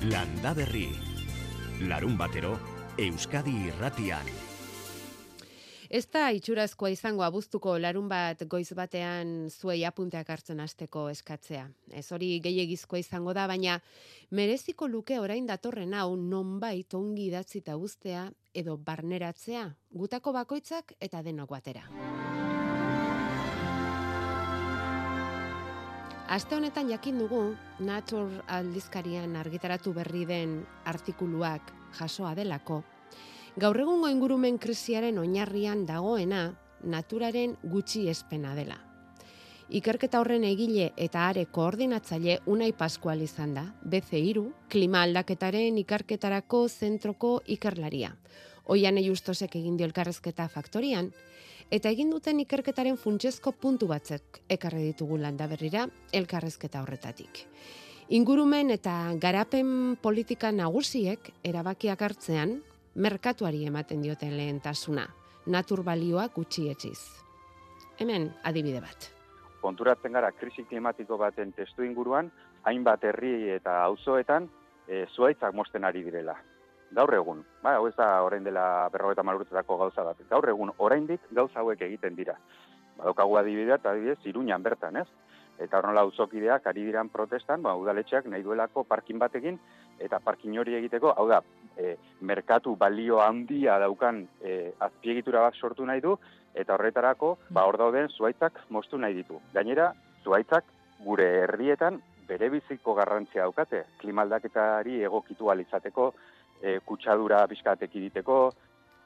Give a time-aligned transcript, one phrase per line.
[0.00, 0.86] Landa Berri.
[1.90, 2.52] Larun batero,
[3.02, 4.28] Euskadi irratian.
[5.90, 11.66] Ez da itxurazkoa izango abuztuko larun bat goiz batean zuei apunteak hartzen hasteko eskatzea.
[11.90, 13.80] Ez hori gehiegizkoa izango da, baina
[14.30, 21.58] mereziko luke orain datorren hau nonbait ongi idatzita guztea edo barneratzea, gutako bakoitzak eta denok
[21.58, 22.37] batera.
[26.28, 32.82] Aste honetan jakin dugu, Nature aldizkarian argitaratu berri den artikuluak jasoa delako,
[33.58, 36.42] Gaur egungo ingurumen krisiaren oinarrian dagoena
[36.84, 38.76] naturaren gutxi espena dela.
[39.74, 47.32] Ikerketa horren egile eta are koordinatzaile Unai Pascual izan da, BC3, klima aldaketaren ikerketarako zentroko
[47.56, 48.12] ikerlaria.
[48.68, 51.10] Oian justosek egin dio elkarrezketa faktorian,
[51.70, 57.44] eta egin duten ikerketaren funtsezko puntu batzek ekarri ditugu landa berrira elkarrezketa horretatik.
[58.08, 62.54] Ingurumen eta garapen politika nagusiek erabakiak hartzean,
[62.96, 65.04] merkatuari ematen dioten lehentasuna,
[65.46, 66.98] natur balioak gutxi etxiz.
[68.00, 69.10] Hemen adibide bat.
[69.60, 72.30] Konturatzen gara krisi klimatiko baten testu inguruan,
[72.64, 74.48] hainbat herri eta auzoetan
[74.86, 76.36] e, zuaitzak mosten ari direla.
[76.96, 80.20] Gaur egun, ba, hau ez da orain dela berrogeta malurtetako gauza bat.
[80.30, 82.38] Gaur egun, oraindik gauza hauek egiten dira.
[82.96, 85.06] Badokagu adibidea eta adibidez, iruñan bertan, ez?
[85.58, 89.58] Eta horrela auzokideak ari diran protestan, ba, udaletxeak nahi duelako parkin batekin,
[89.98, 91.42] eta parkin hori egiteko, hau da,
[91.76, 96.14] e, merkatu balio handia daukan e, azpiegitura bat sortu nahi du,
[96.54, 99.42] eta horretarako, ba hor dauden zuaitzak moztu nahi ditu.
[99.52, 99.92] Gainera,
[100.24, 100.64] zuaitzak
[101.04, 106.12] gure herrietan bere biziko garrantzia daukate, klimaldaketari egokitu alizateko,
[106.62, 108.38] e, kutsadura bizkatek iditeko,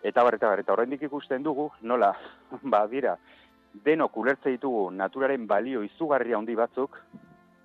[0.03, 2.13] eta bar, eta bar, eta horrendik ikusten dugu, nola,
[2.75, 3.17] ba dira,
[3.85, 6.99] denok ulertze ditugu naturaren balio izugarria handi batzuk,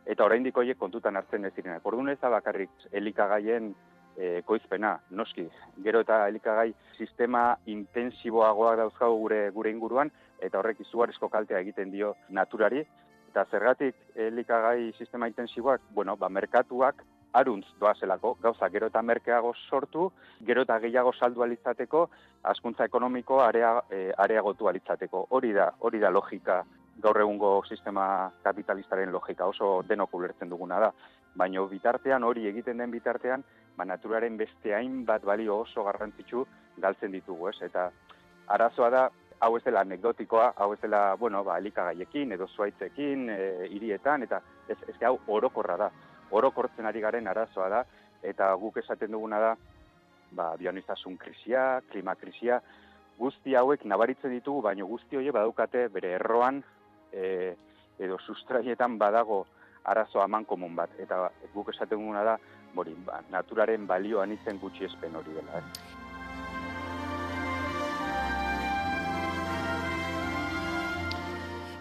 [0.08, 1.86] eta oraindik horiek kontutan hartzen ez direnak.
[1.86, 3.74] Orduan ez da bakarrik elikagaien
[4.16, 5.48] e, koizpena, noski.
[5.84, 12.14] Gero eta elikagai sistema intensiboagoa dauzkagu gure gure inguruan eta horrek izugarrizko kaltea egiten dio
[12.30, 12.86] naturari
[13.30, 17.04] eta zergatik elikagai sistema intensiboak, bueno, ba merkatuak
[17.40, 20.10] aruntz doazelako, gauza gero eta merkeago sortu,
[20.48, 22.08] gero eta gehiago saldu alitzateko,
[22.52, 25.28] askuntza ekonomiko area, e, areagotu alitzateko.
[25.38, 26.64] Hori da, hori da logika
[27.02, 30.92] gaur egungo sistema kapitalistaren logika oso denok ulertzen duguna da.
[31.38, 33.44] Baina bitartean, hori egiten den bitartean,
[33.78, 36.46] ba, naturaren beste hainbat balio oso garrantzitsu
[36.82, 37.58] galtzen ditugu, ez?
[37.70, 37.92] Eta
[38.56, 39.04] arazoa da,
[39.46, 44.42] hau ez dela anekdotikoa, hau ez dela, bueno, ba, elikagaiekin edo zuaitzekin, e, irietan, eta
[44.68, 45.92] ez, ez hau orokorra da.
[46.32, 47.84] Orokortzen ari garen arazoa da,
[48.24, 49.54] eta guk esaten duguna da,
[50.32, 52.60] ba, bionizasun krisia, klima krisia,
[53.18, 56.62] guzti hauek nabaritzen ditugu, baina guzti horiek badaukate bere erroan
[57.12, 57.56] e,
[58.00, 59.46] edo sustraietan badago
[59.88, 60.92] arazo aman komun bat.
[61.00, 62.38] Eta guk esaten guna da,
[62.76, 65.62] bori, ba, naturaren balioan izen gutxi espen hori dela.
[65.62, 65.97] Eh?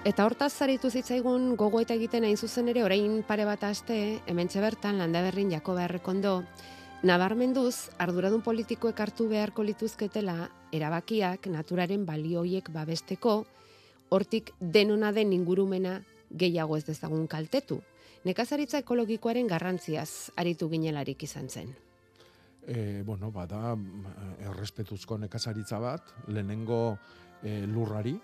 [0.06, 4.46] Eta hortaz zaritu zitzaigun gogo eta egiten hain zuzen ere orain pare bat aste, hemen
[4.54, 6.44] bertan landa berrin jako beharrekondo,
[7.02, 13.46] nabarmenduz, arduradun politikoek hartu beharko lituzketela, erabakiak naturaren balioiek babesteko,
[14.10, 17.80] hortik denona den ingurumena gehiago ez dezagun kaltetu.
[18.24, 21.74] Nekazaritza ekologikoaren garrantziaz aritu ginelarik izan zen.
[22.62, 23.74] E, bueno, bada,
[24.38, 26.96] errespetuzko nekazaritza bat, lehenengo
[27.42, 28.16] e, lurrari,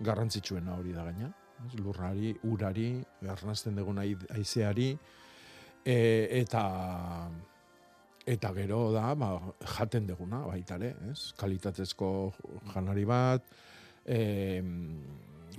[0.00, 1.30] garrantzitsuena hori da gaina,
[1.78, 2.90] lurrari, urari,
[3.22, 4.90] garrantzten dugun aizeari,
[5.84, 5.96] e,
[6.42, 6.62] eta
[8.26, 9.34] eta gero da, ba,
[9.76, 11.32] jaten deguna, baita ez?
[11.38, 12.32] Kalitatezko
[12.72, 13.42] janari bat,
[14.06, 14.62] e,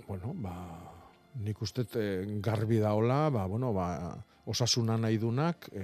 [0.08, 0.56] bueno, ba,
[1.44, 5.84] nik uste e, garbi daola, ba, bueno, ba, osasuna nahi dunak e,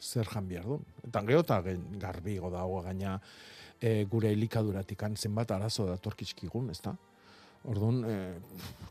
[0.00, 0.84] zer jan behar duen.
[1.06, 1.60] Eta geho eta
[2.00, 3.20] garbi dago gaina
[3.80, 6.94] e, gure elikaduratik zenbat arazo datorkizkigun, ez da?
[7.64, 8.16] Orduan, e,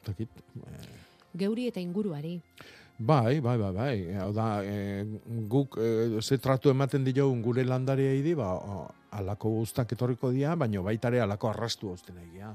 [0.05, 0.29] tekit,
[0.61, 0.81] e,
[1.39, 2.39] Geuri eta inguruari.
[2.99, 3.97] Bai, bai, bai, bai.
[4.19, 5.05] Hau da, e,
[5.47, 8.57] guk e, ze tratu ematen diogun gure landariei di, ba,
[9.11, 12.53] alako guztak etorriko dia, baino baitare alako arrastu hozten egia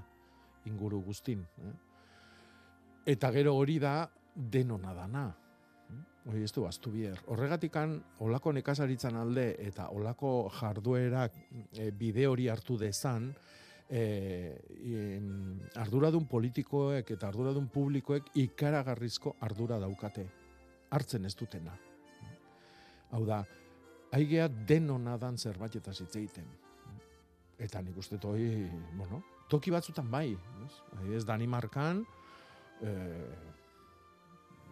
[0.67, 1.41] inguru guztin.
[1.41, 1.73] Eh?
[3.15, 5.25] Eta gero hori da denona dana.
[5.91, 6.03] Eh?
[6.31, 7.21] Hori ez du, aztu bier.
[7.33, 11.37] Horregatikan, olako nekazaritzan alde eta olako jarduerak
[11.77, 13.31] e, bide hori hartu dezan,
[13.91, 14.03] e,
[15.81, 20.27] arduradun politikoek eta arduradun publikoek ikaragarrizko ardura daukate.
[20.95, 21.75] Hartzen ez dutena.
[23.15, 23.45] Hau da,
[24.15, 26.47] aigea denona dan zerbait eta zitzeiten.
[27.59, 28.41] Eta nik uste toi,
[28.99, 30.33] bueno, toki batzutan bai,
[30.65, 30.73] ez,
[31.15, 32.03] ez Danimarkan,
[32.83, 32.93] e,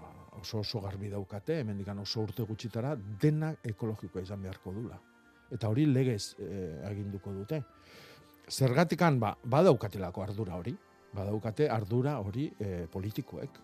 [0.00, 0.11] ba,
[0.41, 4.99] oso oso garbi daukate, hemendikan oso urte gutxitara, dena ekologikoa izan beharko dula.
[5.53, 6.49] Eta hori legez e,
[6.88, 7.62] aginduko dute.
[8.50, 10.75] Zergatikan, ba, badaukatelako ardura hori,
[11.15, 13.61] badaukate ardura hori e, politikoek.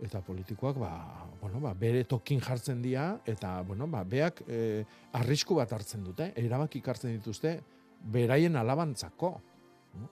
[0.00, 0.92] Eta politikoak, ba,
[1.42, 4.84] bueno, ba, bere tokin jartzen dira, eta, bueno, ba, beak e,
[5.18, 7.58] arrisku bat hartzen dute, erabakik hartzen dituzte,
[8.00, 9.34] beraien alabantzako.
[10.00, 10.08] No?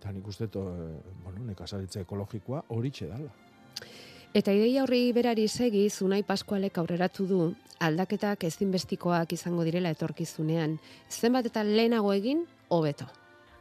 [0.00, 3.30] Eta nik uste, to, e, bueno, nekazaritza ekologikoa hori dala.
[4.34, 10.78] Eta ideia horri berari segi, Zunai Paskualek aurreratu du, aldaketak ezinbestikoak izango direla etorkizunean.
[11.08, 13.06] Zenbat eta lehenago egin, hobeto.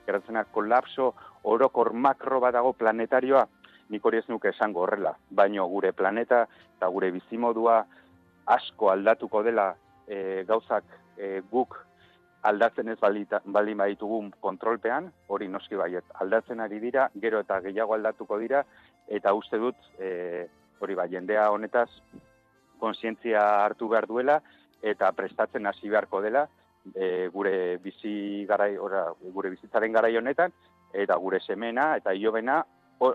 [0.06, 1.14] Geratzena kolapso
[1.44, 3.46] orokor makro badago planetarioa,
[3.90, 5.16] nik hori ez nuke esango horrela.
[5.30, 6.46] Baino gure planeta
[6.78, 7.82] eta gure bizimodua
[8.48, 9.74] asko aldatuko dela
[10.08, 10.86] e, gauzak
[11.18, 11.76] e, guk
[12.48, 18.38] aldatzen ez baldin baditugun kontrolpean, hori noski baiet, aldatzen ari dira, gero eta gehiago aldatuko
[18.40, 18.64] dira,
[19.08, 20.48] eta uste dut, e,
[20.80, 21.90] hori bai, jendea honetaz,
[22.80, 24.38] konsientzia hartu behar duela,
[24.82, 26.46] eta prestatzen hasi beharko dela,
[26.96, 30.54] e, gure bizi garai, ora, gure bizitzaren garai honetan,
[30.94, 32.64] eta gure semena, eta iobena,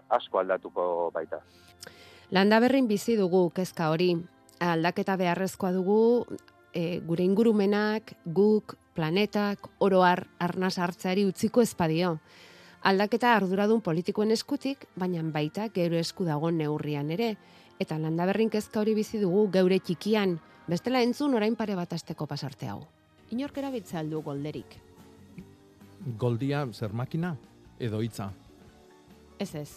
[0.08, 1.40] asko aldatuko baita.
[2.30, 4.14] Landa berrin bizi dugu kezka hori,
[4.60, 6.24] aldaketa beharrezkoa dugu,
[6.72, 12.18] e, gure ingurumenak, guk, planetak, oroar, arnaz hartzeari utziko ezpadio.
[12.82, 17.36] Aldaketa arduradun politikoen eskutik, baina baita gero esku dago neurrian ere.
[17.78, 20.38] Eta landa berrin kezka hori bizi dugu geure txikian,
[20.68, 22.82] bestela entzun orain pare bat asteko pasarte hau.
[23.32, 24.74] Inork erabiltza aldu golderik?
[26.20, 27.32] Goldia zer makina
[27.80, 28.28] edo hitza?
[29.40, 29.70] Ez ez,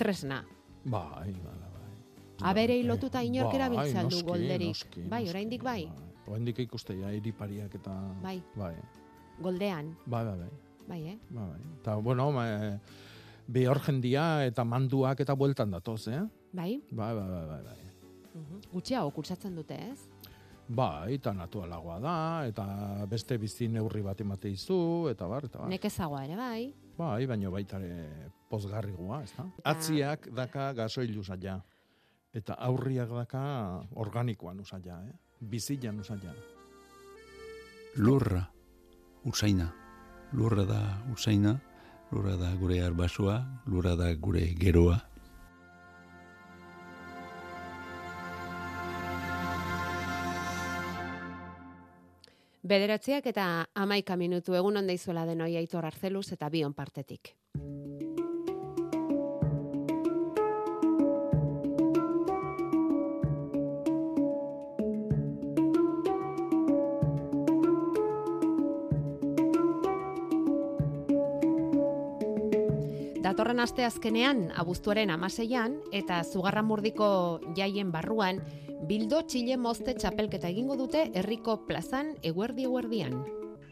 [0.00, 0.40] tresna.
[0.84, 1.84] Bai, bai, bai.
[2.50, 4.74] Aberei lotuta inork bai, erabiltza aldu golderik.
[4.74, 5.84] Noski, bai, oraindik bai.
[5.86, 6.34] bai.
[6.34, 7.94] Oendik ikuste ja iripariak eta
[8.24, 8.40] bai.
[8.58, 8.74] bai.
[9.38, 9.94] Goldean.
[10.04, 10.50] Bai, bai, bai.
[10.88, 11.16] Bai, eh?
[11.30, 11.60] Bai, bai.
[11.86, 12.44] Ta bueno, ma,
[13.46, 16.24] behor jendia eta manduak eta bueltan datoz, eh?
[16.50, 16.80] Bai.
[16.90, 17.62] Bai, bai, bai, bai.
[17.70, 17.82] bai.
[18.34, 19.12] Uh -huh.
[19.14, 20.08] kursatzen dute, ez?
[20.68, 22.16] Bai, eta natualagoa da,
[22.48, 22.64] eta
[23.06, 25.70] beste bizi neurri bat emate izu, eta bar, eta bar.
[25.70, 26.72] Nekezagoa ere, bai.
[26.96, 29.46] Bai, baino baita ere pozgarrigoa, ez da?
[29.70, 31.60] Atziak daka gasoilu zaila.
[32.34, 33.42] Eta aurriak daka
[33.94, 35.14] organikoan usaila, eh?
[35.40, 36.34] bizilan usaila.
[37.96, 38.42] Lurra,
[39.24, 39.70] usaina.
[40.32, 40.80] Lurra da
[41.14, 41.54] usaina,
[42.10, 43.38] lurra da gure arbasua,
[43.70, 44.98] lurra da gure geroa.
[52.66, 53.44] Bederatziak eta
[53.78, 57.36] amaika minutu egun ondaizuela denoi aitor arzeluz eta bion partetik.
[73.36, 77.08] datorren aste azkenean, abuztuaren amaseian, eta zugarramurdiko
[77.58, 78.38] jaien barruan,
[78.88, 83.16] bildo txile mozte txapelketa egingo dute herriko plazan eguerdi eguerdian.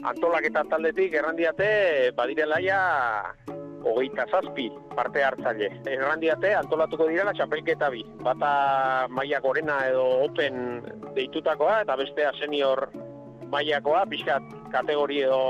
[0.04, 1.68] Antolak eta taldetik errandiate
[2.16, 2.80] badirelaia
[3.84, 5.70] hogeita zazpi parte hartzaile.
[5.88, 8.02] Errandiate antolatuko direla txapelketa bi.
[8.24, 8.52] Bata
[9.10, 10.82] maia gorena edo open
[11.16, 12.88] deitutakoa eta bestea senior
[13.52, 15.42] maiakoa, pixkat kategori edo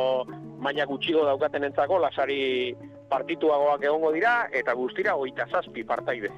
[0.64, 2.74] maia gutxigo daukaten entzako, lasari
[3.08, 6.30] partituagoak egongo dira eta guztira hogeita zazpi partaide.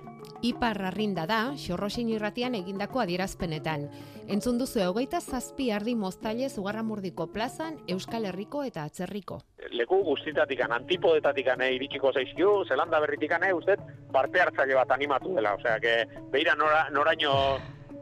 [0.45, 3.87] Ipar arrinda da, xorrosin irratian egindako adierazpenetan.
[4.29, 9.41] Entzun duzu hogeita zazpi ardi moztaile zugarramurdiko plazan Euskal Herriko eta Atzerriko.
[9.71, 13.79] Leku guztitatikan, antipodetatikan eh, iritsiko zaizkiu, zelanda berritikan eh, uste,
[14.13, 15.55] parte hartzaile bat animatu dela.
[15.55, 15.97] Osea, que
[16.33, 17.33] beira nora, noraino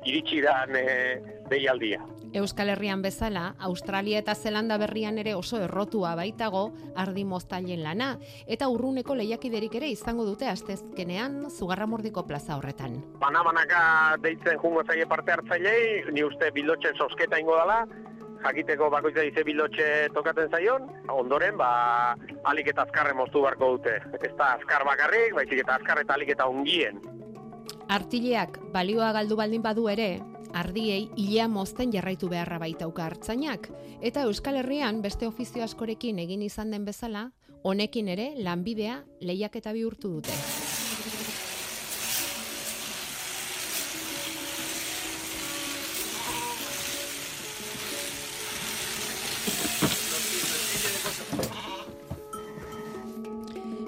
[0.04, 1.20] iritsi da eh,
[1.50, 2.02] deialdia.
[2.34, 6.64] Euskal Herrian bezala, Australia eta Zelanda berrian ere oso errotua baitago
[6.99, 8.08] ardi moztailen lana,
[8.50, 12.99] eta urruneko lehiakiderik ere izango dute astezkenean zugarramordiko plaza horretan.
[13.23, 13.84] Banabanaka
[14.25, 17.84] deitzen jungo zaie parte hartzailei, ni uste bildotxe sosketa ingo dela,
[18.44, 21.70] jakiteko bakoitza dize bildotxe tokaten zaion, ondoren, ba,
[22.50, 24.00] alik eta azkarre moztu barko dute.
[24.20, 26.99] Ez da azkar bakarrik, baizik eta azkar eta alik eta ungien.
[27.88, 30.21] Artileak balioa galdu baldin badu ere,
[30.54, 36.71] ardiei ilea mozten jarraitu beharra baitauka hartzainak, eta Euskal Herrian beste ofizio askorekin egin izan
[36.71, 37.30] den bezala,
[37.64, 40.63] honekin ere lanbidea lehiak eta bihurtu dute.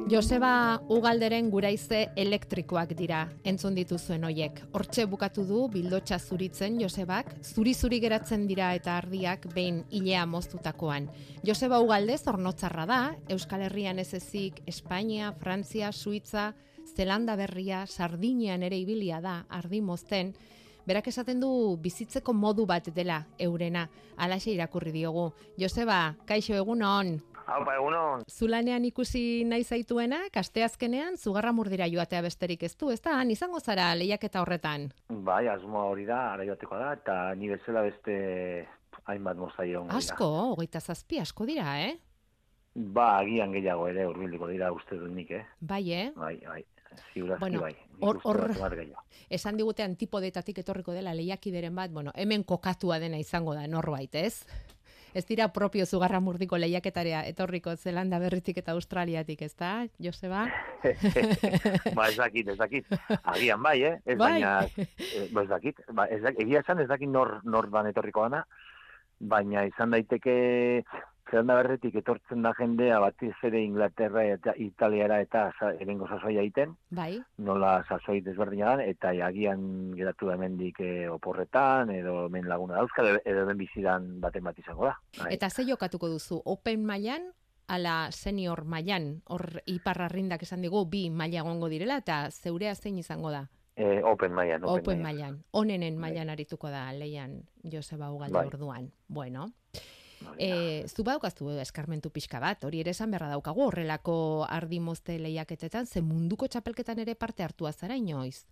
[0.07, 4.61] Joseba Ugalderen guraize elektrikoak dira, entzun dituzuen hoiek.
[4.79, 11.09] Hortxe bukatu du bildotxa zuritzen Josebak, zuri-zuri geratzen dira eta ardiak behin ilea moztutakoan.
[11.43, 13.01] Joseba Ugalde zornotzarra da,
[13.35, 16.53] Euskal Herrian ez ezik Espainia, Frantzia, Suitza,
[16.95, 20.37] Zelanda berria, Sardinean ere ibilia da, ardi mozten,
[20.87, 21.51] berak esaten du
[21.83, 25.33] bizitzeko modu bat dela eurena, alaxe irakurri diogu.
[25.59, 28.25] Joseba, kaixo egunon, Haupa, egunon.
[28.27, 33.61] zulanean ikusi nahi zaituena, kasteazkenean zugarra murdira joatea besterik ez du, ez da, han izango
[33.61, 34.89] zara lehiaketa horretan.
[35.09, 38.67] Bai, asmoa hori da, ara joateko da, eta ni bezala beste
[39.07, 39.99] hainbat mozaio ongo dira.
[40.03, 41.95] Asko, hogeita zazpi asko dira, eh?
[42.75, 45.45] Ba, agian gehiago ere urbilduko dira uste dut nik, eh?
[45.61, 46.11] Bai, eh?
[46.17, 46.65] Bai, bai,
[47.13, 47.77] ziurazki Bueno, bai.
[48.01, 49.07] Hor- hor- bat gehiago.
[49.31, 54.43] Esan digute antipodetatik etorriko dela lehiakideren bat, bueno, hemen kokatua dena izango da norbait, ez?
[55.17, 59.71] Ez dira propio zugarra murdiko lehiaketarea etorriko Zelanda berritik eta Australiatik, ez da,
[60.07, 60.43] Joseba?
[61.97, 62.91] ba, ez dakit, ez dakit.
[63.23, 63.95] Agian bai, eh?
[64.05, 64.43] Ez Bai.
[64.43, 65.81] baina, eh, ba, ez dakit.
[65.89, 66.43] Ba, ez dakit.
[66.45, 68.43] Egia esan ez dakit nor, nor ban etorriko dana,
[69.33, 70.37] baina izan daiteke
[71.31, 75.49] Zelanda berretik etortzen da jendea batez ere Inglaterra eta Italiara eta
[75.81, 81.91] erengo sasoia egiten, Bai, nola sasoi desberdina da, eta agian geratu da hemendik eh, oporretan,
[81.91, 84.95] edo hemen laguna dauzka, edo, hemen bizidan baten bat izango da.
[85.19, 85.33] Bai.
[85.35, 87.33] eta ze jokatuko duzu, open mailan
[87.67, 93.35] ala senior mailan, hor iparrarrindak esan digu, bi maila egongo direla, eta zeurea zein izango
[93.35, 93.49] da?
[93.77, 95.45] Eh, open mailan, open, Open mailan.
[95.53, 98.47] Onenen mailan arituko da leian Joseba Ugalde Bai.
[98.47, 98.93] orduan.
[99.09, 99.51] Bueno.
[100.39, 104.17] E, zu badaukazu eskarmentu pixka bat, hori ere esan beharra daukagu horrelako
[104.49, 108.47] ardi mozte lehiaketetan, ze munduko txapelketan ere parte hartua zara inoiz.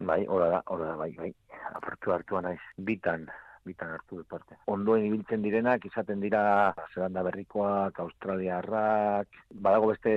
[0.00, 1.32] Bai, hora da, hora da, bai, bai.
[1.74, 3.28] Apartu hartua naiz, bitan,
[3.64, 4.58] bitan hartu dut parte.
[4.70, 10.14] Ondoen ibiltzen direnak, izaten dira Zelanda berrikoak, Australiarrak, badago beste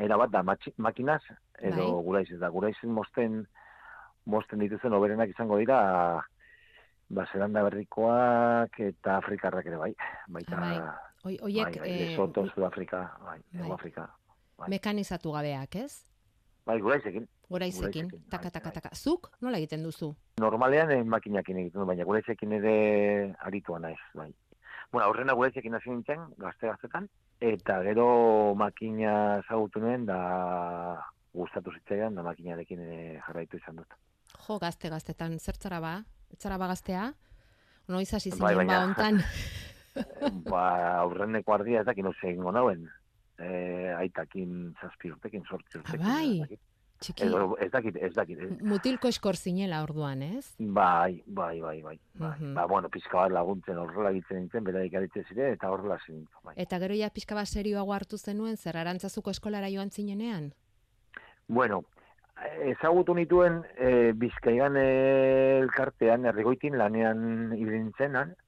[0.00, 1.22] era bat da, matxi, makinaz,
[1.60, 2.04] edo Bai.
[2.04, 3.44] guraiz, da guraiz mosten,
[4.24, 5.80] mosten dituzen oberenak izango dira,
[7.10, 9.94] ba, Zelanda berrikoak eta Afrikarrak ere, bai.
[10.28, 10.76] Baita, Ah, bai.
[11.24, 13.70] Oi, oiek bai, bai, eh, Lesoto, Sudafrika, bai, bai.
[13.70, 14.06] Afrika.
[14.56, 14.68] bai.
[14.68, 16.04] mekanizatu gabeak, ez?
[16.66, 17.26] Bai, guraizekin.
[17.48, 18.74] Goraizekin, Goraizekin, taka, bai, taka, bai.
[18.74, 18.90] taka.
[18.94, 20.14] Zuk nola egiten duzu?
[20.38, 22.74] Normalean eh, makinakin egiten du, baina gurezekin ere
[23.40, 24.32] aritua naiz, bai.
[24.92, 27.08] Bueno, aurrena gurezekin hasi nintzen, gazte gaztetan,
[27.40, 31.00] eta gero makina zagutu nuen, da
[31.32, 33.98] gustatu zitzaidan, da makinarekin ere jarraitu izan dut.
[34.46, 36.04] Jo, gazte gaztetan, zertzara ba?
[36.40, 37.10] Etzara ba gaztea?
[37.92, 39.18] Noiz hasi Bai, zinen ba baina- hontan?
[40.48, 40.62] ba,
[41.02, 42.86] aurreneko ardia ez dakin oso egingo nauen.
[43.36, 46.00] E, aitakin zazpi urtekin, sortzi urtekin.
[46.06, 46.40] bai.
[46.48, 46.58] ez.
[47.00, 48.40] Txiki, Edo, ez dakit, ez dakit.
[48.44, 48.48] Ez.
[48.64, 50.46] mutilko eskor zinela orduan, ez?
[50.58, 51.98] Bai, bai, bai, bai.
[52.14, 52.32] bai.
[52.38, 52.54] Mhm.
[52.56, 56.28] Ba, bueno, pizka bat laguntzen horrela egiten nintzen, beraik aritzen zire, eta horrela zintzen.
[56.44, 56.54] Bai.
[56.56, 60.52] Eta gero ja pixka bat serioago hartu zenuen, zer arantzazuko eskolara joan zinenean?
[61.48, 61.84] Bueno,
[62.72, 67.82] ezagutu nituen e, Bizkaian elkartean errigoitin lanean ibili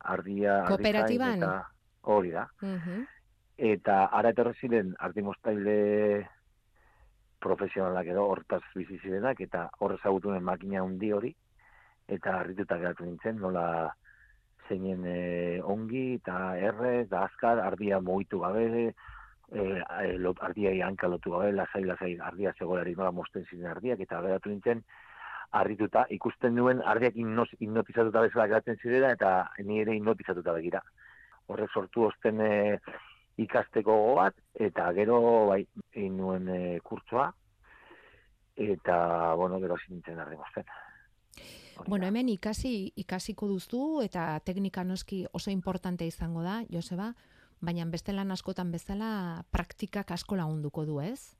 [0.00, 1.36] ardia Kooperatiban?
[1.36, 1.70] eta
[2.02, 2.46] hori da.
[2.60, 3.04] Mhm.
[3.58, 6.28] Eta ara etorri ziren ardimostaile
[7.42, 11.34] profesionalak edo hortaz bizi zirenak eta hor ezagutu nuen makina handi hori
[12.08, 13.92] eta harrituta geratu nintzen nola
[14.68, 18.94] zeinen e, ongi eta errez da azkar ardia mugitu gabe
[19.52, 19.82] e,
[20.48, 24.82] ardiai hanka lotu gabe lasai lasai ardia zegolari nola mosten ziren ardiak eta geratu nintzen
[25.52, 29.32] harrituta ikusten nuen ardiak hipnos, hipnotizatuta bezala geratzen zirela eta
[29.64, 30.80] ni ere hipnotizatuta begira.
[31.48, 32.52] Horrek sortu osten e,
[33.42, 35.18] ikasteko gogo bat, eta gero,
[35.50, 37.26] bai, egin nuen e, kurtsoa,
[38.56, 38.96] eta,
[39.40, 40.64] bueno, gero hasi nintzen mozten.
[41.86, 47.12] Bueno, hemen ikasi ikasiko duzu eta teknika noski oso importante izango da, Joseba,
[47.62, 51.36] baina beste lan askotan bezala praktikak asko lagunduko du, ez?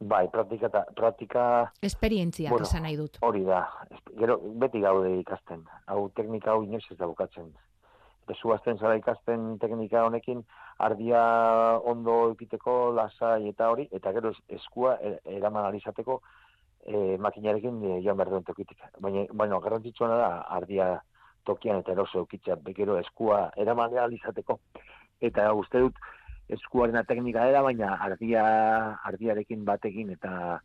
[0.00, 2.66] Bai, praktika, eta- praktika Esperientziak Bueno.
[2.66, 3.18] esan nahi dut.
[3.20, 3.64] hori da.
[4.18, 5.64] Gero, beti gaude ikasten.
[5.86, 7.52] Hau teknika hau inoiz ez da bukatzen.
[8.28, 10.44] Bezu azten zara ikasten teknika honekin,
[10.78, 11.22] ardia
[11.84, 16.20] ondo ekiteko, lasai eta hori, eta gero es- eskua e- eraman alizateko
[16.86, 18.78] e, makinarekin e, joan behar duen tokitik.
[19.00, 21.02] Baina, bueno, garrantzitsuena da, ardia
[21.44, 24.60] tokian eta eroso eukitzea, gero eskua eraman alizateko.
[25.20, 25.94] Eta uste dut,
[26.48, 28.44] eskuarena teknika dela, baina ardia,
[29.04, 30.60] ardiarekin batekin eta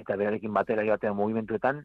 [0.00, 1.82] eta berarekin batera joatean mugimenduetan,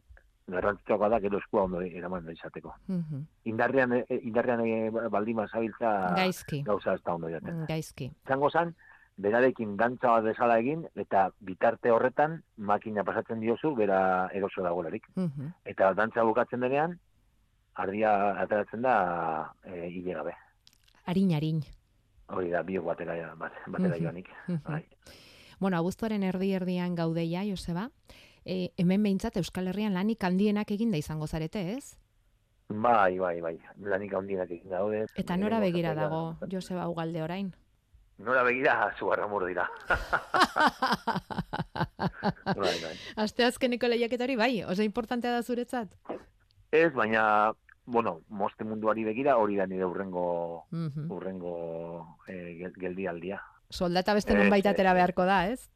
[0.48, 2.74] garrantzitsuagoa da gero eskua ondo eraman izateko.
[2.88, 3.24] Mhm.
[3.52, 7.62] Indarrean, e, indarrean e, baldima zabiltza Gaizki, gauza ez da ondo joaten.
[7.62, 8.12] Mm, gaizki.
[8.28, 8.76] Izango zan,
[9.18, 15.08] berarekin dantza bat bezala egin, eta bitarte horretan makina pasatzen diozu, bera eroso dagoelarik.
[15.16, 15.54] Mhm.
[15.74, 17.00] Eta dantza bukatzen denean,
[17.74, 18.98] ardia ateratzen da
[19.64, 20.36] e, hile gabe.
[21.06, 21.64] Arin, arin.
[22.28, 24.30] Hori da, biok batera, bat, batera joanik.
[24.66, 24.84] Bai.
[25.60, 27.90] Bueno, abuztuaren erdi-erdian gaudeia, Joseba.
[28.46, 31.98] E, hemen behintzat Euskal Herrian lanik handienak eginda izango zarete, ez?
[32.70, 33.56] Bai, bai, bai.
[33.82, 35.06] Lanik handienak egin daude.
[35.16, 37.54] Eta nora begira dago Joseba Ugalde orain?
[38.18, 39.68] Nora begira, zugarramur dira.
[42.56, 42.96] bai, bai.
[43.22, 45.92] Aste azkeneko lehiaketa hori bai, oso importantea da zuretzat.
[46.72, 47.54] Ez, baina,
[47.86, 51.12] bueno, moste munduari begira, hori da nire urrengo, Mhm.
[51.12, 53.42] urrengo eh, gel- geldialdia.
[53.70, 55.70] Soldata beste Ez, non baitatera ez, beharko da, ez?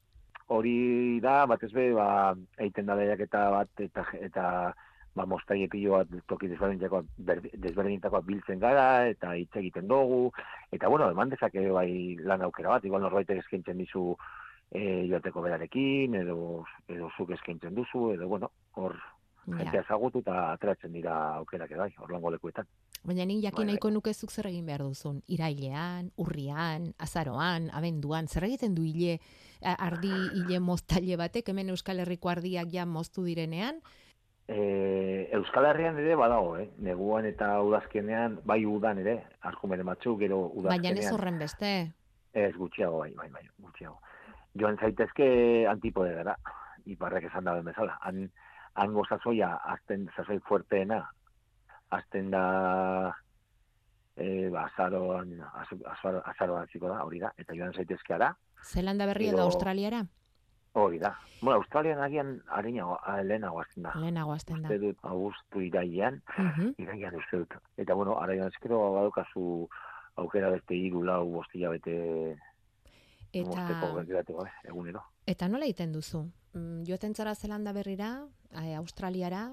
[0.47, 4.75] Hori da, batez be, ba, eiten da lehiaketa bat, eta, eta
[5.15, 10.31] ba, mostaile pilo bat toki desberdintakoa biltzen gara, eta hitz egiten dugu,
[10.71, 14.15] eta bueno, eman dezake bai lan aukera bat, igual norbaitek eskaintzen dizu
[14.71, 18.95] e, joateko berarekin, edo, edo zuk eskaintzen duzu, edo bueno, hor
[19.57, 22.65] jentea ezagutu eta ateratzen dira aukerak bai, orlango lekuetan.
[23.03, 23.73] Baina nik jakin Bai, bai.
[23.73, 25.21] nahiko nuke zuk zer egin behar duzun.
[25.27, 29.19] Irailean, urrian, azaroan, abenduan, zer egiten du hile,
[29.61, 33.81] ardi hile moztaile batek, hemen Euskal Herriko ardiak ja moztu direnean,
[34.49, 36.71] E, Euskal Herrian ere badago, eh?
[36.81, 40.95] neguan eta udazkenean, bai udan ere, arkumene batzuk, gero udazkenean.
[40.95, 41.69] baina ez horren beste.
[42.33, 43.99] Ez, gutxiago, bai, bai, bai, gutxiago.
[44.57, 46.33] Joan zaitezke antipode gara,
[46.89, 47.99] iparrek esan daben bezala.
[48.01, 48.31] Han,
[48.75, 51.09] hango sasoia, azten, sasoi fuerteena,
[51.89, 53.15] azten da,
[54.15, 59.27] e, ba, azaroan, az- azaro, azaroan da, hori da, eta joan zaitezke ara, Zelanda berri
[59.27, 60.05] edo Edo- Australiara?
[60.73, 61.17] hori da.
[61.41, 63.93] Bueno, Australian agian harenago, lehenago azten da.
[63.95, 64.67] Lehenago azten da.
[64.69, 66.73] Uste dut, augustu iraian, Mhm.
[66.77, 67.53] iraian uste dut.
[67.77, 69.69] Eta bueno, ara joan ezkero badokazu
[70.15, 72.37] aukera beste hiru lau bostila bete
[73.31, 75.03] Eta, geratuko, eh, egunero.
[75.29, 76.23] Eta nola egiten duzu?
[76.57, 78.13] Mm, Joaten zara Zelanda berrira,
[78.79, 79.43] Australiara,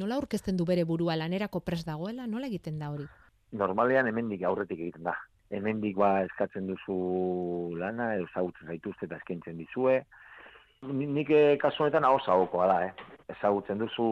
[0.00, 3.04] nola aurkezten du bere burua lanerako prest dagoela, nola egiten da hori?
[3.52, 5.14] Normalean hemendik aurretik egiten da.
[5.52, 9.98] Hemendik ba eskatzen duzu lana, edo ezagutzen zaituzte eta eskaintzen dizue.
[10.88, 12.92] Ni- Nik eh, kasu honetan hau zagokoa da, eh.
[13.36, 14.06] Ezagutzen duzu,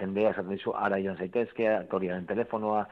[0.00, 2.82] jendea esaten dizu, ara joan zaitezke, atoriaren telefonoa,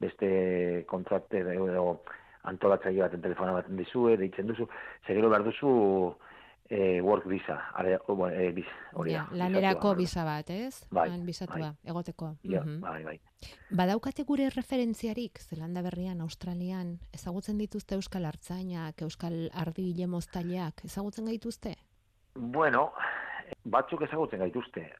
[0.00, 2.02] beste kontrakte edo
[2.44, 4.68] antolatzaile baten telefonoa baten dizue, deitzen duzu,
[5.06, 5.72] segero behar duzu
[6.70, 10.86] eh, work visa, ara, o, bueno, eh, biz, hori Ja, lanerako bisa bat, ez?
[10.90, 12.36] Bai, Han bisatua, egoteko.
[12.44, 12.80] Ja, Mhm.
[12.80, 13.20] bai, bai.
[13.70, 21.26] Badaukate gure referentziarik, Zelanda berrian, Australian, ezagutzen dituzte Euskal Artzainak, Euskal Ardi hile moztaileak, ezagutzen
[21.26, 21.74] gaituzte?
[22.34, 22.92] Bueno,
[23.64, 24.92] batzuk ezagutzen gaituzte.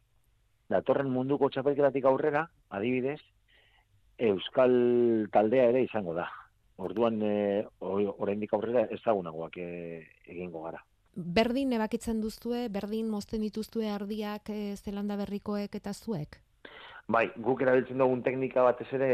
[0.68, 3.20] Datorren munduko txapelketatik aurrera, adibidez,
[4.18, 6.28] Euskal taldea ere izango da.
[6.76, 10.82] Orduan, e, oraindik aurrera ezagunagoak e, egingo gara.
[11.14, 16.38] Berdin ebakitzen duzue, berdin mozten dituzue ardiak e, Zelanda berrikoek eta zuek?
[17.10, 19.08] Bai, guk erabiltzen dugun teknika batez ere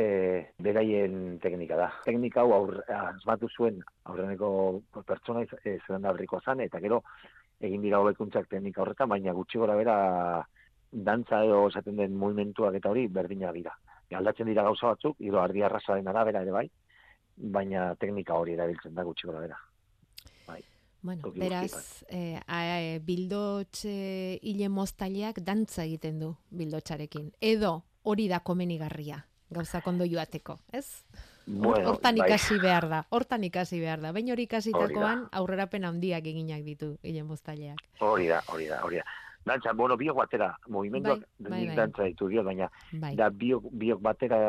[0.60, 1.86] beraien teknika da.
[2.04, 4.50] Teknika hau asmatu zuen aurreneko
[5.06, 7.00] pertsona e, zelanda berrikoa zan, eta gero
[7.64, 9.96] egin dira hobekuntzak teknika horretan, baina gutxi gora bera
[10.92, 13.72] dantza edo esaten den movimentuak eta hori berdina dira.
[14.12, 16.66] Aldatzen dira gauza batzuk, gero ardi arrasaren arabera ere bai,
[17.56, 19.58] baina teknika hori erabiltzen da gutxi gora bera.
[21.06, 27.28] Bueno, Toki beraz, eh, a, e, bildotx e, hile moztaileak dantza egiten du bildotxarekin.
[27.40, 29.20] Edo hori da komenigarria,
[29.54, 31.04] gauza kondo joateko, ez?
[31.46, 32.26] Hor- hortan bai.
[32.26, 34.10] ikasi behar da, hortan ikasi behar da.
[34.12, 37.78] Baina hori ikasitakoan aurrerapen handiak eginak ditu hile moztaileak.
[38.02, 39.06] Hori da, hori da, hori da.
[39.46, 41.76] Dantza, bueno, biok batera, movimentuak Bai, bai, bai.
[41.84, 42.66] dantza ditu dio, baina
[42.98, 44.40] Bai, da biok, biok batera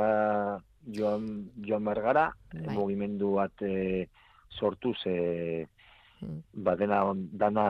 [0.89, 2.74] joan, joan behar gara, Bai.
[2.74, 4.08] mugimendu bat e,
[4.50, 5.77] sortuz, e, Mm.
[6.53, 7.65] Ba dena, dana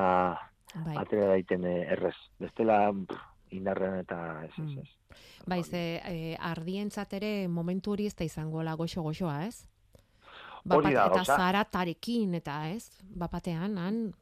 [0.86, 0.96] bai.
[0.98, 2.16] atera daiten e, errez.
[2.40, 3.20] Bestela, pff,
[3.52, 4.80] indarren eta ez, ez, Mm.
[4.80, 4.90] ez.
[5.48, 9.68] Bai, ze eh, ardientzat ere momentu hori ez da izango la goxo-goxoa, ez?
[10.70, 11.36] Hori da, eta gauza.
[11.38, 12.90] zaratarekin, eta ez?
[13.16, 14.14] Bapatean, han,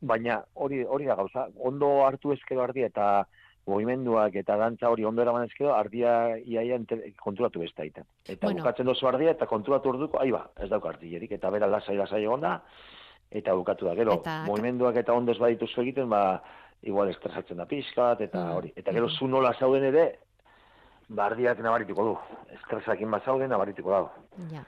[0.00, 3.26] Baina hori hori da gauza, ondo hartu ezkero ardia eta
[3.66, 6.78] movimenduak eta dantza hori ondo eraman ezkero ardia iaia
[7.20, 8.04] konturatu ez daiten.
[8.24, 8.60] Eta Bueno.
[8.62, 12.22] bukatzen dozu ardia eta konturatu orduko, ahi ba, ez dauka artillerik, eta bera lasai lasai
[12.22, 12.62] egonda,
[13.30, 13.94] eta bukatu da.
[13.94, 16.42] Gero, Eta- movimenduak eta ondo ez badituzu egiten, ba,
[16.82, 18.72] igual estresatzen da pixkat, eta Mm, hori.
[18.76, 20.18] Eta gero zu nola zauden ere,
[21.08, 22.16] ba, ardiak nabarituko du.
[22.54, 24.10] Estresakin bat zauden nabarituko dago.
[24.52, 24.64] ja.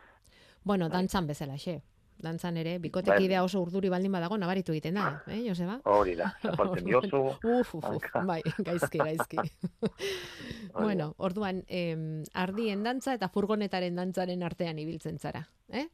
[0.62, 0.98] Bueno, Bai.
[0.98, 1.80] dantzan bezala, xe.
[2.20, 5.80] Dantzan ere, bikotekidea oso urduri baldin badago, nabaritu egiten da, eh, Joseba?
[5.84, 7.16] Hori da, zapaltzen diozu.
[7.42, 9.38] Uf, uf, uf, bai, gaizki, gaizki.
[10.74, 15.86] Bueno, orduan, em, ardien dantza eta furgonetaren dantzaren artean ibiltzen zara, eh?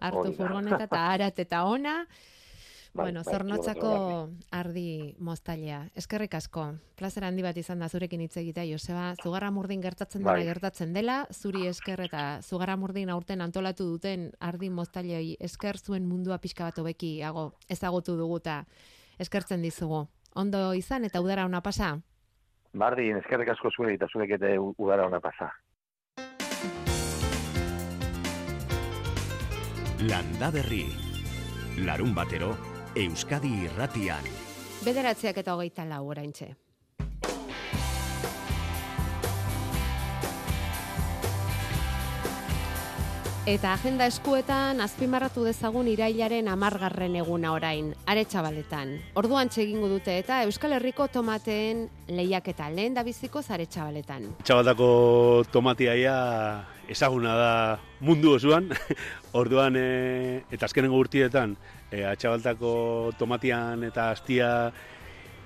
[0.00, 2.04] Hartu furgoneta eta arat eta ona,
[2.92, 3.90] Bai, bueno, bai, zornotzako
[4.50, 5.78] ardi moztailea.
[5.94, 6.64] Eskerrik asko,
[6.98, 10.46] plazer handi bat izan da zurekin hitz egitea, Joseba, zugarra murdin gertatzen dena Bai.
[10.48, 16.40] gertatzen dela, zuri esker eta zugarra murdin aurten antolatu duten ardi moztailei esker zuen mundua
[16.42, 18.64] pixka bat hobekiago ezagutu dugu eta
[19.22, 20.08] eskertzen dizugu.
[20.34, 22.00] Ondo izan eta udara ona pasa?
[22.74, 25.52] Bardin, eskerrik asko zure eta zurek ere udara ona pasa.
[30.08, 30.86] Landa Berri.
[31.84, 32.54] Larun batero,
[32.96, 34.24] Euskadi irratian.
[34.80, 36.54] Bederatziak eta hogeita lau oraintxe.
[43.48, 48.90] Eta agenda eskuetan azpimarratu dezagun irailaren amargarren eguna orain, aretxabaletan.
[49.16, 54.26] Orduan txegingo dute eta Euskal Herriko tomateen lehiaketa lehen da biziko zaretxabaletan.
[54.44, 54.90] Txabaltako
[55.54, 56.18] tomatiaia
[56.92, 57.54] ezaguna da
[58.04, 58.68] mundu osoan,
[59.40, 61.56] orduan e, eta azkenengo urtietan
[61.88, 64.50] e, atxabaltako tomatian eta astia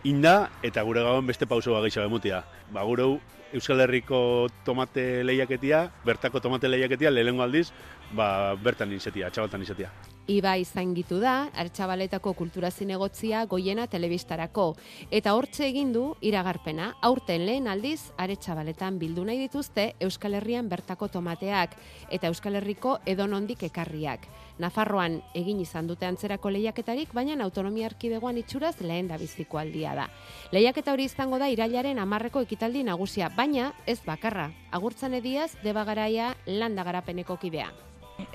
[0.03, 2.43] inda eta gure gauen beste pauso bagaixa bemutia.
[2.75, 3.07] Ba, gure
[3.55, 7.69] Euskal Herriko tomate lehiaketia, bertako tomate lehiaketia, lehenengo aldiz,
[8.11, 9.93] ba, bertan izatea, txabaltan izatea.
[10.27, 14.71] Iba izan gitu da, Artxabaletako kultura zinegotzia goiena telebistarako.
[15.13, 21.11] Eta hortxe egin du iragarpena, aurten lehen aldiz, Artxabaletan bildu nahi dituzte Euskal Herrian bertako
[21.13, 21.77] tomateak
[22.09, 24.25] eta Euskal Herriko edonondik ekarriak.
[24.59, 30.09] Nafarroan egin izan dute antzerako lehiaketarik, baina autonomia arkidegoan itxuraz lehen da biziko aldia da.
[30.53, 34.49] Lehiaketa hori izango da irailaren amarreko ekitaldi nagusia, baina ez bakarra.
[34.73, 37.69] Agurtzan ediaz, debagaraia landa garapeneko kidea.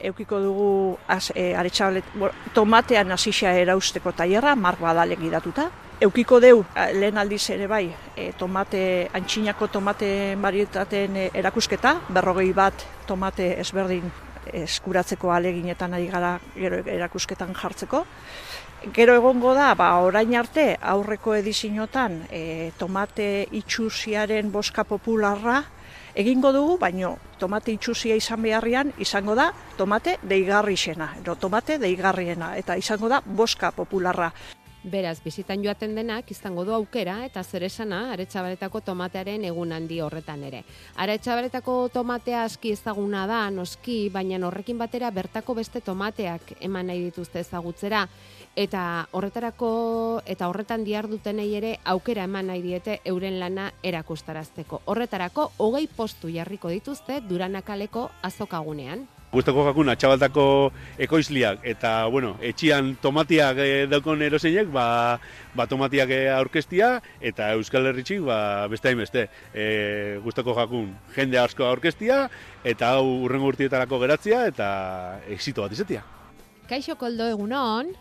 [0.04, 1.56] Eukiko dugu az, e,
[2.54, 5.70] tomatean hasisia erausteko tailerra mark badalek gidatuta.
[6.02, 12.86] Eukiko deu lehen aldiz ere bai e, tomate, antxinako tomate marietaten e, erakusketa, berrogei bat
[13.08, 18.06] tomate ezberdin eskuratzeko aleginetan ari gara gero erakusketan jartzeko.
[18.96, 25.64] Gero egongo da, ba, orain arte aurreko edizinotan e, tomate itxusiaren boska popularra
[26.16, 32.76] egingo dugu, baino tomate itxusia izan beharrian izango da tomate deigarrixena, edo tomate deigarriena, eta
[32.80, 34.32] izango da boska popularra.
[34.80, 40.46] Beraz, bizitan joaten denak izango du aukera eta zer esana aretsabaletako tomatearen egun handi horretan
[40.48, 40.62] ere.
[40.96, 47.44] Aretsabaletako tomatea aski ezaguna da, noski, baina horrekin batera bertako beste tomateak eman nahi dituzte
[47.44, 48.06] ezagutzera
[48.56, 54.84] eta horretarako eta horretan diar dutenei ere aukera eman nahi diete euren lana erakustarazteko.
[54.86, 59.10] Horretarako hogei postu jarriko dituzte Duranakaleko azokagunean.
[59.30, 60.44] Gustako jakuna txabaltako
[61.06, 64.86] ekoizliak eta bueno, etxian tomatiak e, daukon eroseinek, ba,
[65.54, 68.40] ba tomatiak eh, aurkestia eta Euskal Herritxik ba,
[68.72, 69.28] beste hainbeste.
[69.54, 69.68] E,
[70.26, 72.24] gustako jakun jende asko aurkestia
[72.66, 74.70] eta hau urrengo urtietarako geratzia eta
[75.30, 76.02] exito bat izatea.
[76.70, 77.94] Kaixo koldo egunon.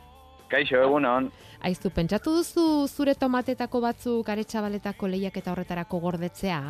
[0.49, 1.29] Kaixo egunon.
[1.61, 6.63] Aiztu, pentsatu duzu zure tomatetako batzuk aretsabaletako lehiak eta horretarako gordetzea?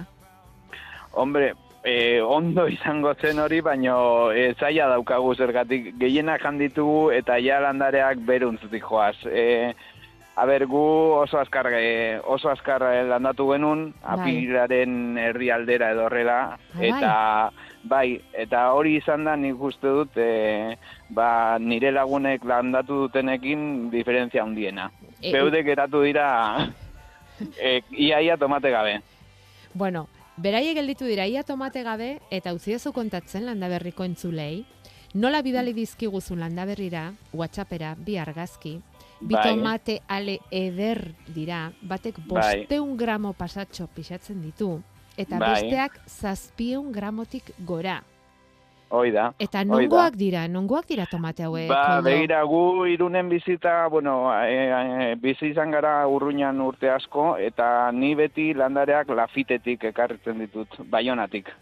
[1.14, 1.52] Hombre,
[1.88, 8.20] e, ondo izango zen hori, baino e, zaila daukagu zergatik gehienak handitugu eta ja landareak
[8.28, 9.16] beruntzutik joaz.
[9.26, 9.72] E,
[10.38, 10.82] a ber, gu
[11.18, 14.18] oso azkar, e, oso azkar landatu genuen, bai.
[14.18, 16.90] apiraren herri aldera edo horrela, ah, bai.
[16.90, 17.14] eta
[17.88, 18.06] bai,
[18.44, 20.76] eta hori izan da nik uste dut, e,
[21.14, 24.90] ba, nire lagunek landatu dutenekin diferentzia handiena.
[25.22, 26.28] E, Beudek eratu dira
[27.56, 28.98] e, iaia tomate gabe.
[29.74, 30.06] Bueno,
[30.38, 34.62] Beraie gelditu dira ia tomate gabe eta utzi ezu kontatzen landaberriko entzulei.
[35.18, 38.76] Nola bidali dizkiguzu landaberrira, WhatsAppera, bi argazki,
[39.18, 39.48] bi bai.
[39.48, 41.00] tomate ale eder
[41.34, 42.28] dira, batek bai.
[42.28, 44.82] bosteun gramo pasatxo pixatzen ditu,
[45.16, 45.54] eta bai.
[45.56, 48.02] besteak zazpieun gramotik gora.
[48.90, 49.26] Hoi da.
[49.38, 51.68] Eta nongoak dira, nongoak dira tomate hauek?
[51.68, 57.90] Ba, begira, gu irunen bizita, bueno, e, e, bizi izan gara urruñan urte asko, eta
[57.92, 61.52] ni beti landareak lafitetik ekarritzen ditut, baionatik.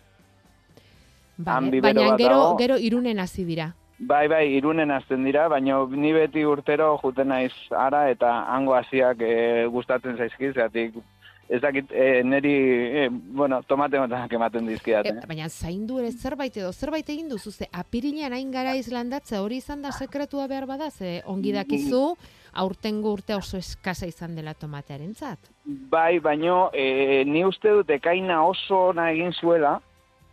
[1.37, 3.73] Vale, baina gero, gero irunen hasi dira.
[3.99, 9.23] Bai, bai, irunen azten dira, baina ni beti urtero juten naiz ara eta hango hasiak
[9.25, 10.53] e, gustatzen zaizkiz,
[11.48, 12.54] ez dakit, e, neri,
[13.04, 15.06] e, bueno, tomate motak ematen dizkiat.
[15.06, 19.61] E, baina zaindu ere zerbait edo zerbait egin duzu, ze apirilean hain gara izlandatze hori
[19.62, 22.16] izan da sekretua behar bada, ze ongi dakizu,
[22.52, 25.50] aurtengo urte oso eskasa izan dela tomatearen zat.
[25.64, 29.78] Bai, baino, e, ni uste dut ekaina oso na egin zuela,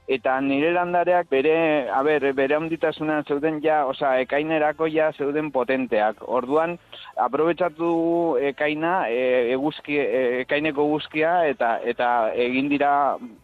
[0.08, 6.24] eta nire landareak bere, a ber, bere onditasunan zeuden ja, osea, ekainerako ja zeuden potenteak.
[6.28, 6.78] Orduan,
[7.16, 12.94] aprobetsatu ekaina, e, eguzki, e, ekaineko guzkia, eta eta egin dira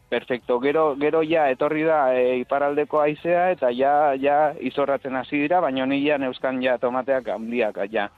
[0.10, 0.60] perfecto.
[0.60, 5.86] Gero, gero ja, etorri da e, iparaldeko aizea, eta ja, ja izorratzen hasi dira, baina
[5.86, 8.10] nian euskan ja tomateak handiak, ja.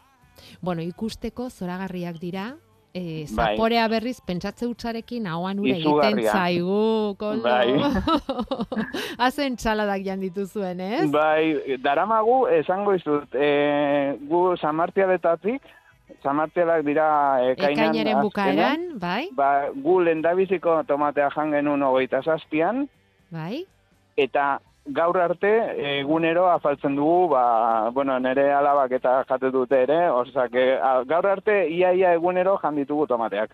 [0.62, 2.56] Bueno, ikusteko zoragarriak dira,
[2.94, 7.50] e, zaporea berriz pentsatze utzarekin ahoan ura egiten zaigu, koldo.
[7.50, 7.76] Bai.
[9.24, 11.06] Hazen txaladak jan dituzuen, ez?
[11.12, 15.70] Bai, daramagu, esango izut, e, gu samartialetatik,
[16.22, 17.08] samartialak dira
[17.54, 17.94] ekainan.
[17.96, 19.30] Ekainaren bukaeran, bai?
[19.38, 22.86] Ba, gu lendabiziko tomatea jangen un hogeita zazpian.
[23.32, 23.64] Bai.
[24.20, 25.52] Eta gaur arte
[26.00, 30.56] egunero afaltzen dugu, ba, bueno, nire alabak eta jate dute ere, orzak,
[31.08, 33.54] gaur arte iaia egunero janditugu tomateak.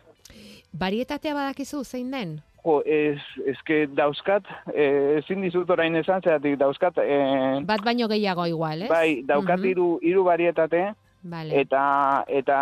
[0.78, 2.38] Barietatea badakizu zein den?
[2.63, 6.98] Jo, ez, ezke dauzkat, eh, ezin dizut orain esan, zeratik dauzkat...
[7.00, 8.90] Eh, Bat baino gehiago igual, ez?
[8.92, 10.90] Bai, daukat hiru hiru barietate,
[11.24, 11.62] Vale.
[11.62, 12.58] eta, eta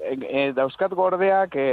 [0.00, 1.68] e, dauzkat gordeak e,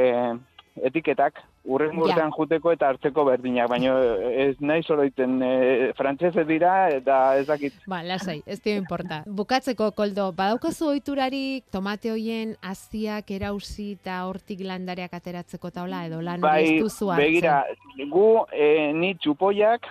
[0.84, 2.04] etiketak, urren Ja.
[2.04, 3.94] urtean juteko eta hartzeko berdinak, baina
[4.32, 7.74] ez nahi zoroiten e, frantsese dira, eta ez dakit.
[7.88, 9.24] Ba, lasai, ez dio importa.
[9.26, 16.44] Bukatzeko, koldo, badaukazu ohiturarik tomate hoien haziak erauzi eta hortik landareak ateratzeko taula edo lan
[16.44, 17.26] hori Bai, ez duzu hartzen?
[17.26, 17.64] begira,
[18.12, 19.88] gu e, ni txupoiak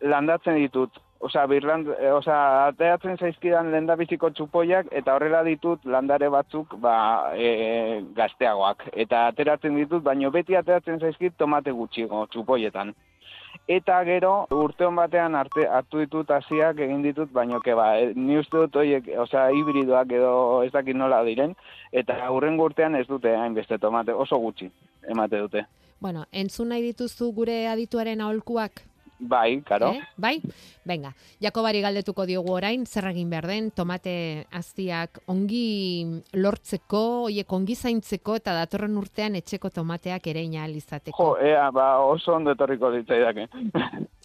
[0.00, 0.90] landatzen ditut.
[1.20, 6.94] Osea, birland, e, osea, ateratzen zaizkidan lendabiziko txupoiak eta horrela ditut landare batzuk ba,
[7.36, 8.86] e, gazteagoak.
[9.04, 12.94] Eta ateratzen ditut, baino beti ateratzen zaizkit tomate gutxigo txupoietan.
[13.70, 18.40] Eta gero, urteon batean arte, hartu ditut hasiak egin ditut, baino ke ba, e, ni
[18.40, 21.52] uste dut horiek, osea, hibridoak edo ez dakit nola diren,
[21.92, 24.72] eta hurrengo urtean ez dute hainbeste tomate, oso gutxi
[25.04, 25.66] emate dute.
[26.00, 28.86] Bueno, entzun nahi dituzu gure adituaren aholkuak?
[29.20, 29.92] Bai, karo.
[29.92, 30.00] Eh?
[30.16, 30.40] Bai?
[30.84, 31.12] Venga,
[31.44, 38.38] Jakobari galdetuko diogu orain, zer egin behar den, tomate aztiak ongi lortzeko, oiek ongi zaintzeko
[38.40, 41.16] eta datorren urtean etxeko tomateak ere izateko.
[41.18, 43.48] Jo, ea, ba, oso ondo etorriko ditzaidake.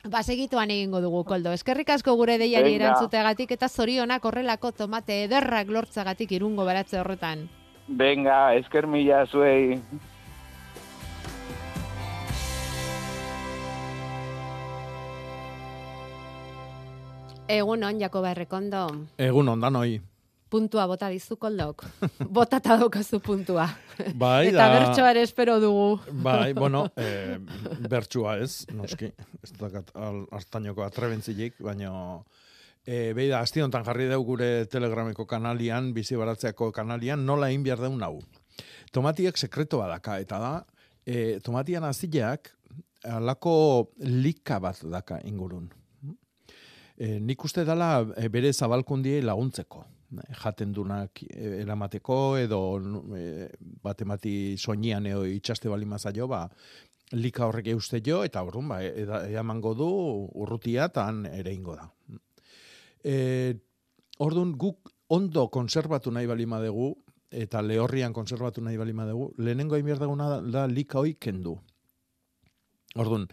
[0.06, 1.52] Ba, segituan egingo dugu, Koldo.
[1.52, 7.48] Eskerrik asko gure deiari erantzuteagatik eta zorionak horrelako tomate ederrak lortzagatik irungo baratze horretan.
[7.88, 9.80] Venga, esker mila zuei.
[17.48, 18.88] Egun on, Jakoba Errekondo.
[19.22, 20.00] Egun ondan hoi.
[20.50, 21.84] Puntua bota dizu koldok.
[22.38, 23.68] Botata daukazu puntua.
[24.18, 26.00] Bai, Eta da- bertsoa ere espero dugu.
[26.26, 27.38] Bai, bueno, eh,
[27.90, 29.12] bertsua ez, noski.
[29.44, 31.92] Ez dakat al, hartainoko atrebentzilik, baina
[32.86, 37.66] e, behi da, asti honetan jarri dugu gure telegrameko kanalian, bizi baratzeako kanalian, nola egin
[37.66, 38.20] behar deun hau.
[38.96, 40.54] Tomatiek sekreto badaka, eta da,
[41.06, 42.54] e, tomatian azileak
[43.06, 45.68] alako lika bat daka ingurun.
[46.98, 49.84] E, nik uste dela e, bere zabalkundiei laguntzeko.
[50.16, 52.60] Eh, jaten dunak eramateko edo
[53.18, 53.50] e,
[53.84, 56.46] batemati soinian edo itxaste bali mazaio, ba,
[57.20, 59.90] lika horrek euste jo, eta horren, ba, eda, eamango du
[60.46, 61.90] urrutia tan ere ingo da.
[63.04, 63.16] E,
[64.24, 66.94] Orduan, guk ondo konservatu nahi bali madegu,
[67.36, 71.58] eta lehorrian konservatu nahi bali madegu, lehenengo egin behar duguna da, da lika hoi kendu.
[72.96, 73.26] Orduan,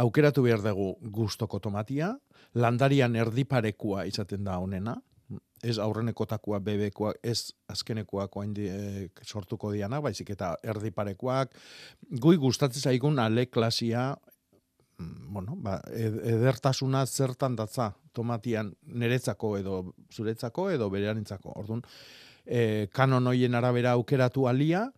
[0.00, 2.14] aukeratu behar dugu gustoko tomatia,
[2.54, 4.96] landarian erdiparekua izaten da honena,
[5.62, 11.54] ez aurrenekotakoa bebekoa, ez azkenekoak oain e, sortuko diana, baizik eta erdiparekoak,
[12.20, 14.16] gui gustatzen zaigun ale klasia,
[14.98, 19.76] bueno, ba, ed- edertasuna zertan datza tomatian niretzako edo
[20.12, 21.54] zuretzako edo berearentzako.
[21.62, 21.82] Orduan,
[22.44, 24.88] e, kanon hoien arabera aukeratu alia,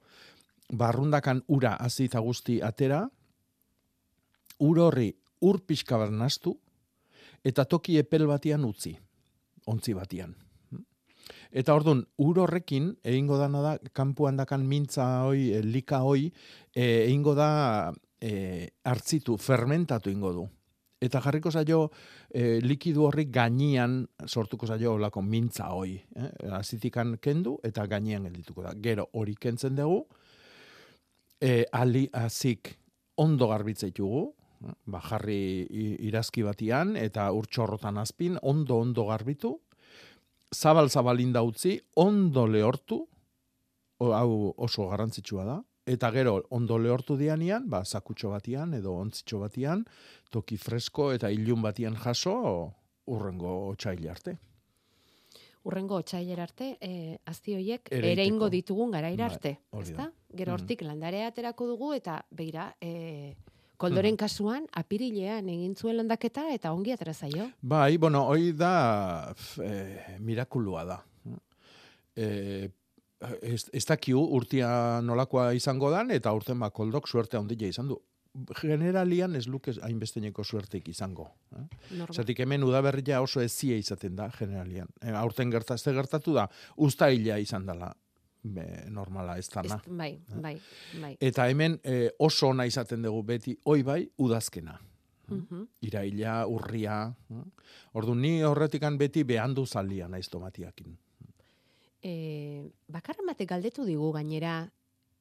[0.73, 3.05] barrundakan ura azita guzti atera,
[4.65, 5.13] ur horri
[5.45, 6.57] ur pixka bat nastu,
[7.45, 8.95] eta toki epel batian utzi,
[9.71, 10.35] ontzi batian.
[11.55, 16.27] Eta orduan, ur horrekin, egingo dana da, kanpuan dakan mintza hoi, eh, lika hoi,
[16.75, 20.45] eh, egingo da eh, hartzitu, fermentatu ingo du.
[21.05, 21.91] Eta jarriko zaio
[22.33, 25.99] eh, likidu horri gainian sortuko zaio olako mintza hoi.
[26.17, 26.31] Eh?
[26.57, 28.73] Azitikan kendu eta gainean geldituko da.
[28.81, 30.05] Gero hori kentzen dugu,
[31.41, 32.73] eh, ali azik
[33.21, 34.25] ondo garbitzaitugu,
[34.87, 35.67] ba, jarri
[36.09, 39.61] irazki batian eta urtxorrotan azpin, ondo ondo garbitu,
[40.55, 43.07] zabal zabalin utzi, ondo lehortu,
[43.99, 49.39] o, hau oso garrantzitsua da, eta gero ondo lehortu dianian, ba, zakutxo batian edo ontzitxo
[49.41, 49.85] batian,
[50.31, 52.73] toki fresko eta ilun batian jaso,
[53.07, 54.39] urrengo otxaile arte.
[55.65, 58.13] Urrengo otxailer arte, e, azti hoiek Ereiteko.
[58.13, 59.91] ere ingo ditugun garaira Bai, arte, hori da.
[59.91, 60.13] ezta?
[60.37, 60.61] Gero Mhm.
[60.61, 63.35] hortik landarea aterako dugu eta beira, e,
[63.77, 67.51] koldoren kasuan apirilean egin zuen landaketa eta ongi atera zaio.
[67.61, 71.03] Bai, bueno, hoi da f, eh, mirakulua da.
[72.17, 72.71] Eh,
[73.43, 77.99] ez, ez dakiu urtia nolakoa izango dan, eta urten ba, koldok suerte handia izan du.
[78.59, 81.29] Generalian ez luke hainbesteneko suerteik izango.
[81.55, 81.67] Eh?
[82.11, 84.91] Zatik hemen udaberria oso ezia izaten da, generalian.
[85.01, 87.93] E, aurten gertazte gertatu da, ustaila izan dela.
[88.45, 89.79] Be, normala ez dana.
[89.81, 90.59] Ez- bai, bai,
[91.01, 91.15] bai.
[91.21, 94.79] Eta hemen eh, oso ona izaten dugu beti, oi bai, udazkena.
[95.29, 95.63] Mhm.
[95.81, 96.99] Iraila, urria.
[97.97, 100.97] Ordu ni horretikan beti behandu zalia naiz tomatiakin.
[102.05, 104.59] E, bakarren batek galdetu digu gainera,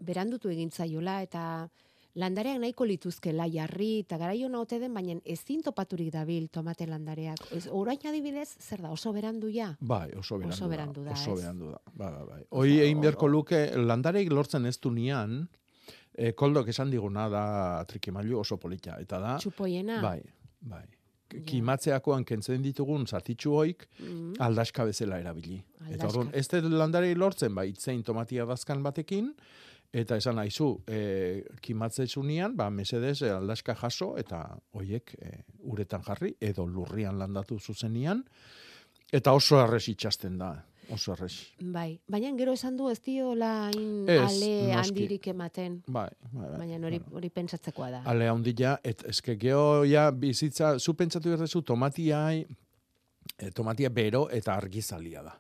[0.04, 1.70] berandutu egin zaiola eta
[2.16, 7.40] landareak nahiko lituzkela jarri eta garaio naote den, baina ezin topaturik dabil tomate landareak.
[7.52, 9.72] Ez, orain adibidez, zer da, oso berandu ja?
[9.82, 11.80] Bai, oso berandu, Oso berandu da, Oso berandu da.
[11.94, 12.42] Bai, bai, bai.
[12.52, 15.48] Hoi egin beharko luke, landareik lortzen ez du nian,
[16.16, 17.46] e, koldok esan diguna da
[17.90, 19.00] trikimailu oso polita.
[19.02, 20.02] Eta da, Txupoiena?
[20.02, 20.20] bai,
[20.62, 20.84] bai.
[21.48, 24.34] Kimatzeakoan kentzen ditugun zatitxu hoik, Mm.
[24.40, 25.56] aldaska bezala erabili.
[25.58, 26.08] Eta Aldaska.
[26.08, 29.34] orduan, ez dut landarei lortzen, bai, itzein tomatia dazkan batekin,
[29.94, 34.42] eta esan nahizu, e, kimatze zunean, ba, mesedez, e, aldaska jaso, eta
[34.74, 38.24] hoiek e, uretan jarri, edo lurrian landatu zuzenian,
[39.14, 40.50] eta oso errez itxasten da,
[40.90, 41.36] oso errez.
[41.62, 44.74] Bai, baina gero esan du ez diola hain Ez, ale noski.
[44.82, 45.78] handirik ematen.
[45.86, 46.58] Bai, bai, bai.
[46.64, 48.04] Baina hori, hori pentsatzekoa da.
[48.10, 52.44] Ale handila, et eske geho ja bizitza, zu pentsatu berdezu tomatiai,
[53.38, 55.38] e, tomatia bero eta argizalia da.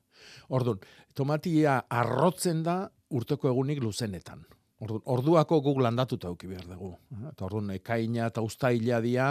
[0.53, 0.77] Orduan,
[1.17, 4.43] tomatia arrotzen da urteko egunik luzenetan.
[4.83, 6.89] Orduako guk landatuta auki behar dugu.
[7.29, 9.29] Eta orduan, ekaina eta ustaila dia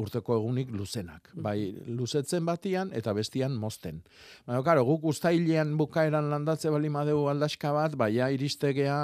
[0.00, 1.28] urteko egunik luzenak.
[1.34, 4.00] Bai, luzetzen batian eta bestian mozten.
[4.46, 8.98] Baina, karo, guk ustailean bukaeran landatze bali madeu aldaska bat, baina iristegea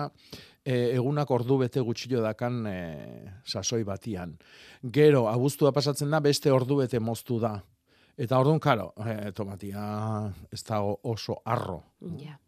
[0.64, 2.78] e, egunak ordu bete gutxillo dakan e,
[3.44, 4.38] sasoi batian.
[4.82, 7.58] Gero, abuztua pasatzen da, beste ordu bete moztu da.
[8.16, 9.82] Eta orduan, karo, e, tomatia
[10.52, 11.82] ez dago oso arro.
[12.22, 12.38] Ja,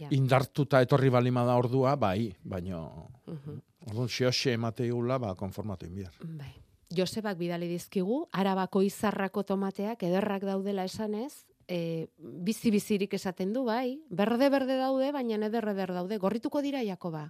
[0.00, 0.08] ja.
[0.10, 3.10] Indartuta etorri balima da ordua, bai, baino...
[3.26, 3.62] Mhm.
[3.84, 6.14] Orduan, xeoxe emateiula, ba, konformatu inbiar.
[6.24, 6.54] Bai.
[6.94, 14.78] Josebak bidali dizkigu, arabako izarrako tomateak ederrak daudela esanez, e, bizi-bizirik esaten du, bai, berde-berde
[14.80, 16.18] daude, baina eder-eder daude.
[16.22, 17.26] Gorrituko dira, Jakoba?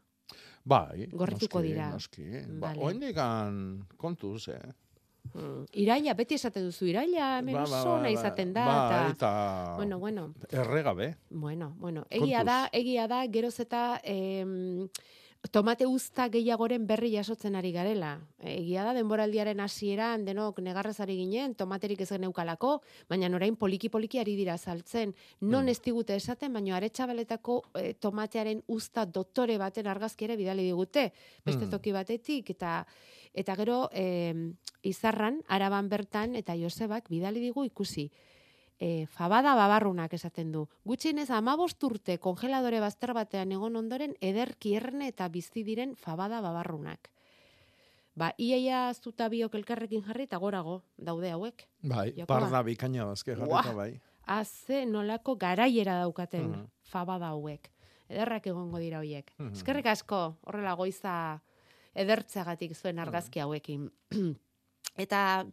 [0.64, 1.90] Bai, Gorrituko noski, dira.
[1.90, 2.28] Noski.
[2.60, 3.84] Ba, Vale.
[3.96, 4.62] kontuz, eh?
[5.32, 5.64] Mm.
[5.72, 8.10] Iraila, beti esaten duzu, iraila, hemen Ba, ba, oso ba, ba.
[8.12, 8.64] izaten da.
[8.66, 9.08] Bai, eta...
[9.14, 9.76] eta...
[9.76, 10.34] Bueno, bueno.
[10.50, 11.16] Erregabe.
[11.30, 12.52] Bueno, bueno, egia Kontuz.
[12.52, 14.88] da, egia da, geroz eta em,
[15.50, 18.14] tomate uzta gehiagoren berri jasotzen ari garela.
[18.40, 22.78] Egia da, denboraldiaren hasieran denok negarrez ari ginen, tomaterik ez geneukalako,
[23.08, 25.14] baina orain poliki-poliki ari dira saltzen.
[25.40, 25.68] Non Mm.
[25.68, 31.12] ez digute esaten, baina aretsabaletako eh, tomatearen uzta doktore baten argazki ere bidali digute,
[31.44, 31.70] beste Mm.
[31.70, 32.86] toki batetik, eta
[33.34, 38.10] eta gero em, izarran, araban bertan, eta Josebak bidali digu ikusi
[38.80, 40.66] e, fabada babarrunak esaten du.
[40.84, 47.10] Gutxienez amabost urte kongeladore bazter batean egon ondoren ederki erne eta bizi diren fabada babarrunak.
[48.16, 51.64] Ba, iaia zuta biok elkarrekin jarri eta gorago daude hauek.
[51.82, 52.26] Bai, Jakoba.
[52.40, 53.72] parda bikaina dazke jarrita Buah.
[53.74, 54.00] bai.
[54.26, 56.66] Haze nolako garaiera daukaten Mhm.
[56.82, 57.70] fabada hauek.
[58.08, 59.32] Ederrak egongo dira hoiek.
[59.38, 59.52] Mhm.
[59.52, 61.40] Eskerrik asko, horrela goiza
[61.94, 63.90] edertzeagatik zuen argazki hauekin.
[64.96, 65.44] eta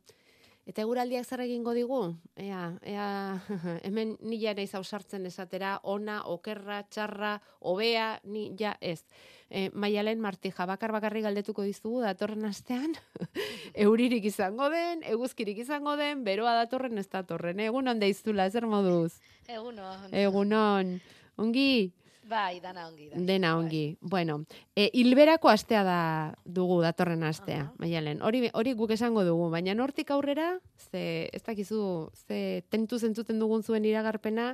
[0.69, 1.99] eta eguraldiak zer egingo digu?
[2.35, 3.07] Ea, ea
[3.87, 9.01] hemen ni ja naiz ausartzen esatera ona, okerra, txarra, hobea, ni ja ez.
[9.49, 12.95] E, Maialen Martija bakar bakarri galdetuko dizugu datorren astean
[13.85, 17.59] euririk izango den, eguzkirik izango den, beroa datorren ez datorren.
[17.59, 19.19] Egunon deiztula, zer moduz?
[19.47, 20.07] Egunon.
[20.11, 20.99] Egunon.
[21.41, 21.91] Ongi?
[22.31, 23.19] Bai, dana ongi da.
[23.27, 23.97] Dena ongi.
[23.99, 25.99] Bueno, e, hilberako astea da
[26.45, 27.73] dugu datorren astea, Aha.
[27.83, 28.21] maialen.
[28.23, 30.53] Hori, hori guk esango dugu, baina nortik aurrera,
[30.91, 31.03] ze,
[31.35, 31.81] ez dakizu,
[32.27, 34.53] ze tentu zentzuten dugun zuen iragarpena,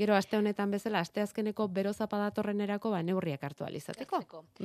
[0.00, 4.22] gero aste honetan bezala, aste azkeneko bero zapa datorrenerako, ba, neurriak hartu alizateko.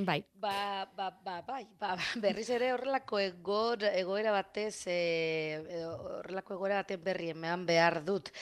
[0.08, 0.18] Bai.
[0.40, 5.60] Ba, ba, ba, bai, ba, berriz ere horrelako egor, egoera batez, e,
[5.92, 8.32] horrelako egoera baten berri eman behar dut.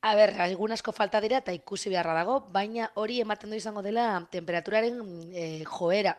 [0.00, 3.84] A ber, egun asko falta dira eta ikusi beharra dago, baina hori ematen du izango
[3.84, 6.16] dela temperaturaren e, joera.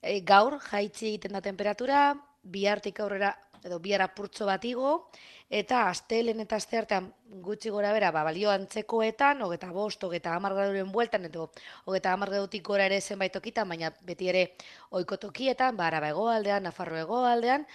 [0.00, 2.06] E, gaur jaitsi egiten da temperatura,
[2.44, 5.08] bihartik aurrera edo bihar apurtxo bat igo,
[5.48, 7.10] eta astelen eta aste artean
[7.44, 11.50] gutxi gora bera, ba, balio antzekoetan, hogeta bost, hogeta hamar graduren bueltan, edo
[11.84, 14.46] hogeta hamar gradutik gora ere zenbait tokitan, baina beti ere
[14.90, 17.66] ohiko tokietan, ba, araba hegoaldean, nafarro hegoaldean,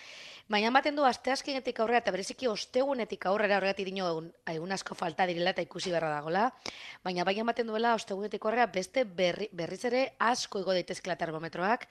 [0.49, 5.27] Baina ematen du asteazkenetik aurrera eta bereziki ostegunetik aurrera horregatik dino egun, egun asko falta
[5.29, 6.47] direla eta ikusi beharra dagola.
[7.05, 11.85] Baina bai ematen duela ostegunetik aurrera beste berri, berriz ere asko igo daitezkela termometroak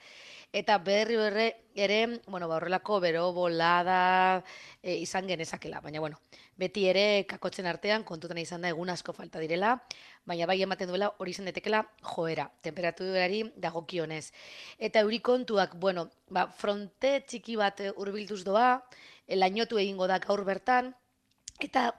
[0.51, 1.47] eta berri berre
[1.79, 4.43] ere, bueno, ba horrelako bero bolada
[4.81, 6.19] e, izan genezakela, baina bueno,
[6.59, 9.77] beti ere kakotzen artean kontutan izan da egun asko falta direla,
[10.27, 14.25] baina bai ematen duela hori izan daitekeela joera, temperaturari dagokionez.
[14.77, 18.71] Eta euri kontuak, bueno, ba, fronte txiki bat eh, hurbiltuz doa,
[19.27, 20.93] eh, lainotu egingo da gaur bertan,
[21.59, 21.89] eta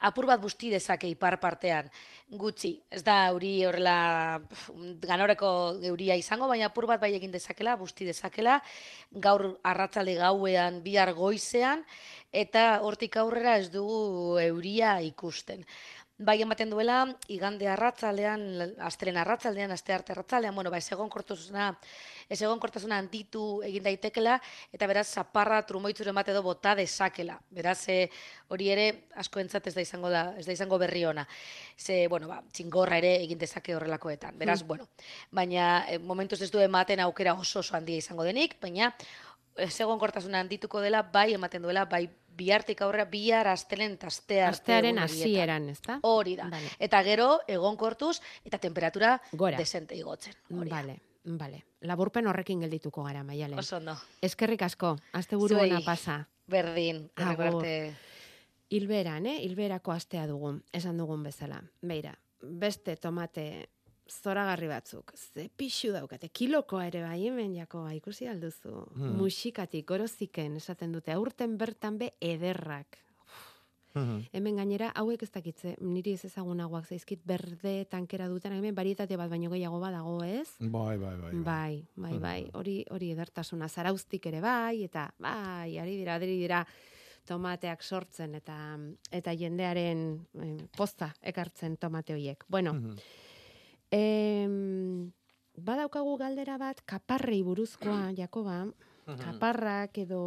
[0.00, 1.88] apur bat busti dezake ipar partean.
[2.28, 4.40] Gutxi, ez da euri horrela
[5.02, 5.48] ganoreko
[5.86, 8.60] euria izango, baina apur bat bai egin dezakela, busti dezakela,
[9.12, 11.84] gaur arratzalde gauean, bihar goizean,
[12.32, 15.64] eta hortik aurrera ez dugu euria ikusten.
[16.18, 18.42] Bai ematen duela, igande arratzaldean,
[18.80, 21.66] astelen arratzaldean, aste arte arratzaldean, bueno, ba, ez egon kortasuna,
[22.28, 24.38] ez egon kortasuna handitu egin daitekela,
[24.72, 27.36] eta beraz, zaparra trumoitzure bat edo bota dezakela.
[27.50, 28.08] Beraz, e,
[28.48, 31.26] hori ere, asko entzat ez da izango, da, ez da izango berri ona.
[31.76, 34.38] Ze, bueno, ba, txingorra ere egin dezake horrelakoetan.
[34.38, 34.66] Beraz, Mm.
[34.68, 34.88] bueno,
[35.30, 38.94] baina e, momentuz ez du ematen aukera oso oso handia izango denik, baina
[39.56, 44.40] ez egon kortasuna handituko dela, bai ematen duela, bai bihartik aurrera, bihar astelen eta aste
[44.42, 45.98] arte Astearen hasieran, ezta?
[46.02, 46.48] Hori da.
[46.52, 46.70] Vale.
[46.78, 49.58] Eta gero, egonkortuz eta temperatura Gora.
[49.58, 50.34] desente igotzen.
[50.50, 50.76] Hori da.
[50.76, 51.62] Vale, vale.
[51.80, 53.58] Laburpen horrekin geldituko gara, maialen.
[53.58, 53.96] Oso ondo.
[54.22, 56.26] Eskerrik asko, asteburu ona pasa.
[56.46, 57.46] Berdin, Agur.
[57.46, 57.96] errebarte.
[58.68, 59.38] Hilberan, eh?
[59.44, 61.60] Hilberako astea dugun, esan dugun bezala.
[61.82, 63.68] Beira, beste tomate
[64.08, 65.12] zoragarri batzuk.
[65.16, 68.86] Ze pixu daukate, kilokoa ere bai hemen jakoa, ikusi alduzu.
[68.94, 69.16] Hmm.
[69.18, 72.98] Musikatik, goroziken, esaten dute, aurten bertan be ederrak.
[73.96, 79.30] Hemen gainera, hauek ez dakitze, niri ez ezagunagoak zaizkit berde tankera duten, hemen barietate bat
[79.32, 80.50] baino gehiago badago, ez?
[80.60, 81.30] Bai, bai, bai.
[81.32, 82.20] Bai, bai, Mhm.
[82.20, 86.66] bai, hori hori edertasuna zarauztik ere bai, eta bai, ari dira, ari dira
[87.24, 88.78] tomateak sortzen eta
[89.10, 92.44] eta jendearen eh, posta ekartzen tomate horiek.
[92.48, 92.96] Bueno, Mhm.
[93.96, 95.12] Em,
[95.56, 98.66] badaukagu galdera bat kaparrei buruzkoa, Jakoba,
[99.06, 100.18] kaparrak edo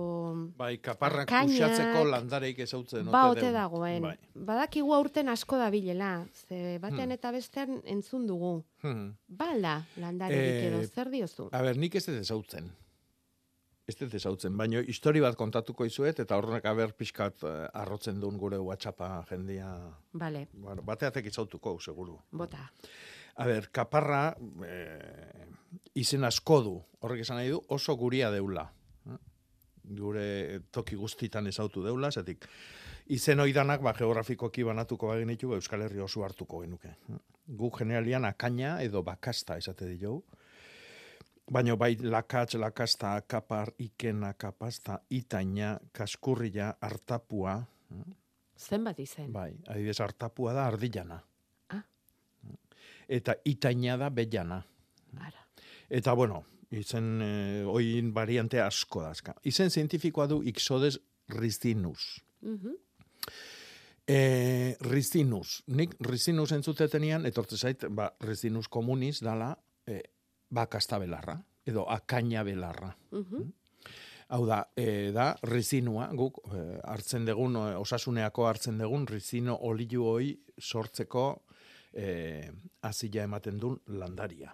[0.57, 3.09] Bai, kaparrak uxatzeko landareik ezautzen.
[3.11, 4.01] ba ote dagoen.
[4.07, 4.15] Bai.
[4.33, 7.17] Badakigu aurten asko dabilela, ze batean Hmm.
[7.17, 8.63] eta bestean entzun dugu.
[8.83, 9.15] Mhm.
[9.27, 11.49] Bala, landarerik edo, Eh, zer diozu?
[11.51, 12.71] A ber, nik ez dut ezautzen.
[13.89, 18.37] Ez dut ezautzen, baina histori bat kontatuko izuet, eta horrek aber pixkat eh, arrotzen duen
[18.37, 19.67] gure WhatsAppa jendia.
[20.13, 22.19] Bale, Bueno, bateatek izautuko, seguru.
[22.31, 22.71] bota.
[23.35, 25.45] A ber, kaparra eh,
[25.95, 28.69] izen asko du, horrek esan nahi du, oso guria deula.
[29.89, 32.45] Gure toki guztitan ezautu deula, zetik
[33.09, 36.93] izen oidanak ba, geografikoki banatuko bagenitu ba, Euskal Herri oso hartuko genuke.
[37.59, 40.23] Guk generalian akaina edo bakasta esate diogu.
[41.49, 47.55] Baina bai lakatz, lakasta, kapar, ikena, kapasta, itaina, kaskurria, hartapua.
[48.59, 49.31] Zenbat izen?
[49.33, 51.17] Bai, adibidez hartapua da ardilana.
[53.09, 54.59] Eta itaina da bellana.
[55.17, 55.45] Ara.
[55.89, 59.33] Eta bueno, izen eh, oin variante asko dazka.
[59.49, 60.99] Izen zientifikoa du Ixodes
[61.33, 62.21] ristinus.
[62.41, 62.75] Mhm.
[64.09, 65.59] E, ristinus.
[65.67, 69.51] Nik ristinus entzutetenian, etortze zait, ba, ristinus komunis dala
[69.85, 69.99] e,
[70.49, 71.35] bakasta belarra,
[71.65, 72.89] edo akaina belarra.
[73.11, 73.51] Mhm.
[74.29, 80.05] Hau da, e, da, rizinua, guk e, hartzen dugun, e, osasuneako hartzen dugun, rizino oliu
[80.09, 81.27] hoi sortzeko
[81.93, 84.53] e, azila ematen duen landaria.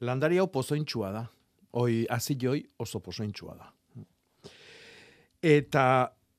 [0.00, 1.24] Landaria hau pozointxua da.
[1.76, 3.72] Hoi aziloi oso pozointxua da.
[5.42, 5.84] Eta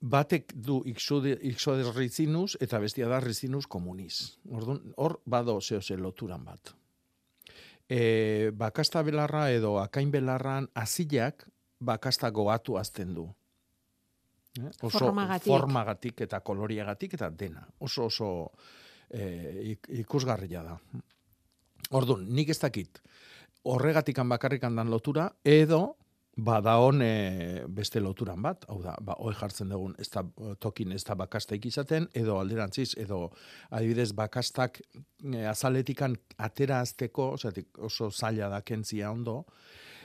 [0.01, 1.37] batek du ixode
[1.95, 4.37] rizinus eta bestia da rizinus komunis.
[4.49, 6.73] Orduan, hor bado zeo ze loturan bat.
[7.89, 11.47] E, bakasta belarra edo akain belarran azilak
[11.79, 13.27] bakasta goatu azten du.
[14.59, 14.71] Eh?
[14.81, 15.47] Oso Formagatik.
[15.47, 17.67] formagatik eta koloriagatik eta dena.
[17.79, 18.51] Oso oso
[19.09, 20.77] e, ik- ikusgarria da.
[21.91, 23.01] Orduan, nik ez dakit
[23.67, 25.97] horregatikan bakarrikan dan lotura edo
[26.37, 30.21] bada hon e, beste loturan bat, hau da, ba, hoi jartzen dugun ez da,
[30.61, 33.31] tokin ez da bakastaik izaten, edo alderantziz, edo
[33.71, 34.77] adibidez bakastak
[35.33, 39.45] e, azaletikan atera azteko, osatik oso zaila da kentzia ondo,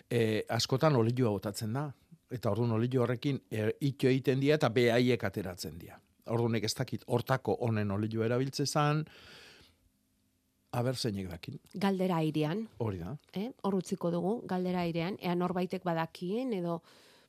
[0.08, 1.90] e, askotan olioa botatzen da.
[2.32, 5.98] Eta orduan olio horrekin e, ito egiten dira eta behaiek ateratzen dira.
[6.30, 9.04] Orduan nik ez dakit hortako honen olio erabiltze zan,
[10.72, 13.16] aber zeinek dakin, Galdera airean, hori da.
[13.36, 13.50] eh?
[13.62, 16.78] Hor utziko dugu, galdera airean, ea norbaitek badakien edo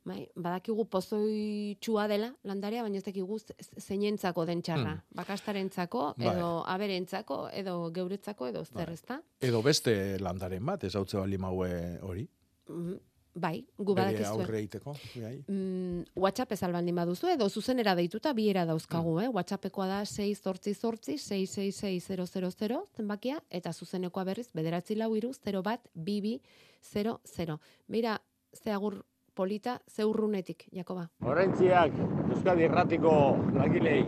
[0.05, 4.93] bai, badakigu pozoitxua dela landarea, baina ez dakigu ze- zeinentzako den txarra.
[4.93, 5.01] Hmm.
[5.15, 6.27] Bakastarentzako, Bai.
[6.35, 9.21] edo aberentzako, edo geuretzako, edo zer, ezta?
[9.41, 12.27] Edo beste landaren bat, ez hau bali maue hori,
[12.69, 12.99] Mhm.
[13.33, 14.43] Bai, gu bere badakizue.
[14.43, 14.93] aurre egiteko.
[15.15, 15.43] bai.
[15.47, 19.29] Mm, WhatsApp ez albaldin baduzu, edo zuzenera deituta bi era dauzkagu, eh?
[19.33, 25.89] WhatsAppekoa da 6 zortzi zortzi, 666 zenbakia, eta zuzenekoa berriz, bederatzi lau iru, 0 bat,
[25.95, 26.41] bibi,
[26.81, 28.21] 0, Beira,
[28.53, 29.03] ze agur
[29.33, 31.09] polita, ze urrunetik, Jakoba.
[31.21, 31.93] Horentziak
[32.29, 33.13] Euskadi Erratiko
[33.55, 34.03] lagilei,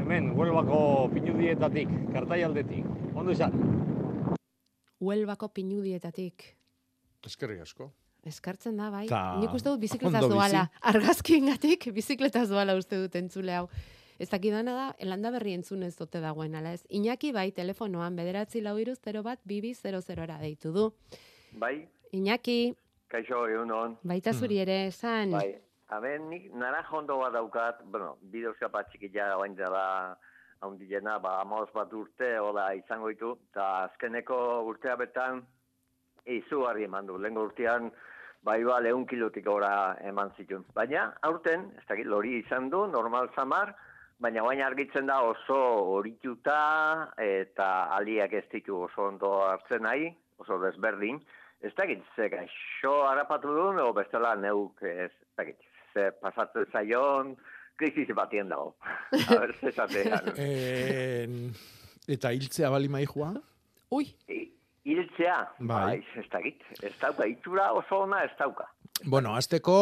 [0.00, 2.86] hemen Huelbako pinudietatik, kartaialdetik.
[3.14, 3.54] Ondo izan.
[5.00, 6.56] Huelbako pinudietatik.
[7.24, 7.92] Eskerrik asko.
[8.26, 9.06] Eskartzen da, bai.
[9.10, 10.52] Ta, Nik uste dut bizikletaz ondo bizi.
[10.52, 10.68] doala.
[10.92, 13.66] Argazkiengatik bizikletaz doala uste dut entzule hau.
[14.22, 16.84] Ez dakidana da, elanda berri entzunez dote dagoen, ala ez.
[16.94, 20.92] Iñaki bai, telefonoan, bederatzi lau iruz, 0 bat, bibi, 00 deitu du.
[21.58, 22.74] Bai, Iñaki,
[23.08, 23.96] kaixo, egun hon.
[24.04, 25.32] baita zuri ere, esan.
[25.32, 25.56] Bai,
[25.88, 30.16] a ber, nik naraja ondo bat daukat, bueno, bi dauzka txiki ja oain dela
[30.60, 35.42] haundiena, ba, amaoz bat urte, hola, izango ditu, eta azkeneko urtea betan,
[36.26, 37.18] izugarri eman du.
[37.18, 37.90] Lengo urtean,
[38.42, 40.64] bai ba, lehun kilotik ora eman zituen.
[40.74, 43.74] Baina, aurten, ez dakit, lori izan du, normal zamar,
[44.22, 45.58] baina baina argitzen da oso
[45.96, 46.58] horituta
[47.22, 50.10] eta aliak ez ditu oso ondo hartzen nahi,
[50.42, 51.20] oso desberdin.
[51.62, 55.58] Ez dakit, ze gaixo harapatu duen, o bestela neuk, ez dakit,
[55.94, 57.36] ze pasatzen zaion,
[57.78, 58.74] krisis batien dago.
[59.28, 59.70] A ber, ze.
[60.46, 61.28] Eh,
[62.10, 63.36] eta hiltzea bali maihua?
[63.94, 64.08] Ui.
[64.84, 65.66] Hiltzea, Bai.
[65.68, 68.66] bai, ez dakit, ez dauka, itura oso ona ez dauka.
[69.06, 69.76] Bueno, azteko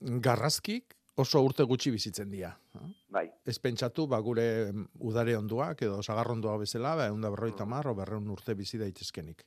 [0.00, 2.50] garrazkik oso urte gutxi bizitzen dira.
[3.10, 3.26] Bai.
[3.48, 4.44] Ez pentsatu, ba, gure
[5.08, 9.44] udare onduak edo sagarrondua bezala, ba, egun da berroita mar, o berreun urte bizi daitezkenik.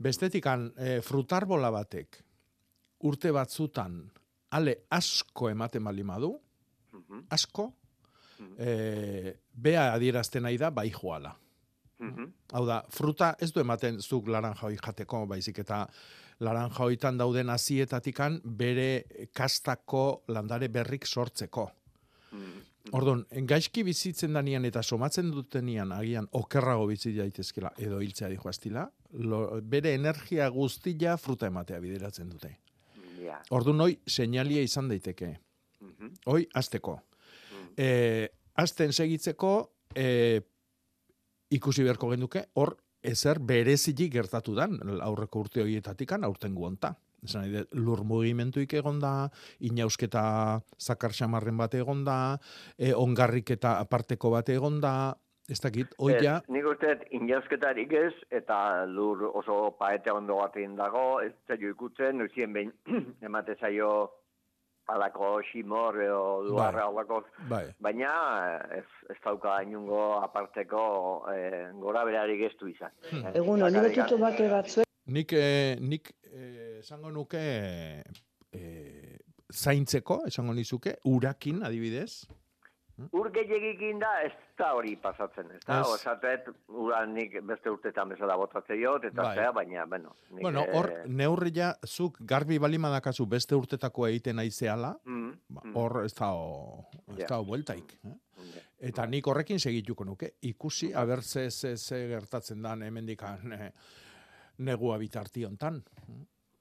[0.00, 2.22] Bestetikan, e, frutarbola batek
[3.06, 4.00] urte batzutan
[4.56, 6.32] ale asko ematen bali madu,
[7.30, 7.68] asko,
[8.58, 11.34] e, bea adierazten nahi da bai joala.
[12.52, 15.86] Hau da, fruta ez du ematen zuk laranjoi jateko, baizik eta
[16.40, 19.04] laranjoitan dauden hazietatikan bere
[19.36, 21.70] kastako landare berrik sortzeko.
[22.96, 28.86] Orduan, gaizki bizitzen danian eta somatzen dutenian agian okerrago bizi daitezkela edo hiltzea dijoaztila,
[29.20, 32.54] lo, bere energia guztia fruta ematea bideratzen dute.
[33.20, 33.36] Ja.
[33.54, 35.34] Orduan, hoi, seinalia izan daiteke.
[36.26, 36.96] Hoi, azteko.
[37.76, 38.28] E,
[38.58, 39.52] azten segitzeko,
[39.94, 40.40] e,
[41.50, 46.94] ikusi beharko genduke, hor, ezer bereziki gertatu dan, aurreko urte horietatikan, aurten guonta.
[47.24, 49.28] Esan nahi lur mugimentuik egon da,
[49.68, 50.22] inausketa
[50.80, 52.38] zakar xamarren bat egon da,
[52.78, 54.94] e, ongarrik eta aparteko bat egon da,
[55.50, 61.20] ez dakit, oia, Ez, nik uste, inausketarik ez, eta lur oso paete ondo batean dago,
[61.20, 62.72] ez zailo ikutzen, noizien behin
[63.28, 63.90] emate zaio
[64.94, 67.64] alako ximor edo duarra alako, bai.
[67.80, 68.10] baina
[68.76, 70.84] ez, ez dauka inungo aparteko
[71.34, 72.90] eh, gora berarik ez du izan.
[73.12, 77.40] Eh, Egun, honi bakarrik- betutu bake batzuek, Nik, eh, nik eh, esango nuke
[78.52, 79.16] eh,
[79.52, 82.26] zaintzeko, esango nizuke, urakin adibidez.
[83.12, 85.80] Ur gehiagikin da ez da hori pasatzen, ez da?
[85.80, 85.86] Ez.
[85.94, 89.34] Osatet, uran nik beste urtetan bezala botatzen jot, eta Bai.
[89.36, 90.14] zea, baina, bueno.
[90.30, 95.76] Nik, Bueno, hor, eh, neurria, zuk garbi balimadakazu beste urtetako egiten aizeala, mm, ba, mm.
[95.76, 96.30] hor ez da,
[97.14, 97.26] ez Ja.
[97.26, 97.98] da bueltaik.
[98.04, 98.16] Eh?
[98.90, 103.70] Eta nik horrekin segituko nuke, ikusi, aber ze, ze, ze gertatzen dan hemendikan eh,
[104.58, 105.82] negua bitarti hontan.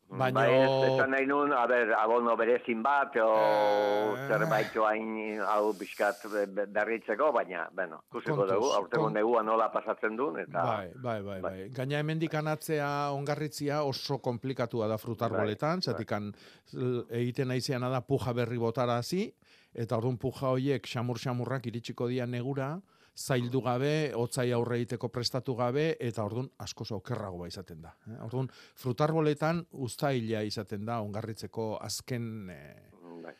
[0.10, 4.28] Baina, Bai, ez, esan nahi nun, a ber, abono berezin bat, o Eh.
[4.28, 10.18] zerbait hain hau bizkat be- berritzeko, baina, bueno, kusiko dugu, aurtengo kont- negua nola pasatzen
[10.18, 10.64] duen, eta...
[10.66, 11.70] Bai, bai, bai, bai.
[11.70, 16.34] Gaina hemendik anatzea ongarritzia oso komplikatua da frutarboletan, Bai, zatikan
[16.74, 19.28] l- egiten naizeana da puja berri botarazi,
[19.76, 22.80] eta orduan puja hoiek xamur-xamurrak iritsiko dira negura,
[23.20, 27.94] zaildu gabe, hotzai aurre egiteko prestatu gabe, eta orduan asko okerragoa izaten da.
[28.08, 28.20] Eh?
[28.26, 28.48] Orduan,
[28.80, 32.88] frutarboletan uztaila izaten da ongarritzeko azken, eh,
[33.26, 33.34] Bai.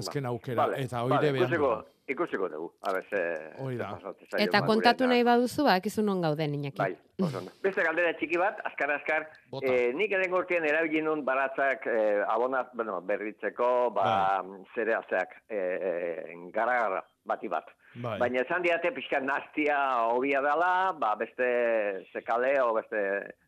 [0.00, 1.92] azken Ba, aukera, vale, eta hori vale, behar ikusiko, dugu.
[2.14, 4.42] ikusiko dugu, a ber, ze...
[4.46, 6.78] Eta kontatu nahi baduzu, ba, akizu non gauden, Iñaki.
[6.78, 7.44] Bai, ondo.
[7.66, 9.68] Beste galdera txiki bat, azkar azkar, Bota.
[9.68, 14.62] eh, nik eren urtean erabili nun baratzak eh, abonat, bueno, berritzeko, ba, Bai.
[14.74, 17.68] zereazeak, eh, eh, gara-gara, bati bat.
[18.02, 18.18] Bai.
[18.20, 19.76] Baina esan diate pixka nastia
[20.12, 21.46] hobia dela, ba, beste
[22.12, 22.98] sekale o beste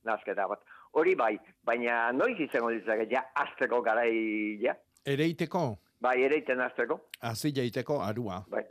[0.09, 0.63] nasketa bat.
[0.97, 1.35] Hori bai,
[1.69, 4.75] baina noiz izango ditzake, ja, azteko garai, ja?
[5.05, 8.45] Ereiteko, Bai, ere iten azteko, azila iteko arua.
[8.49, 8.63] bai.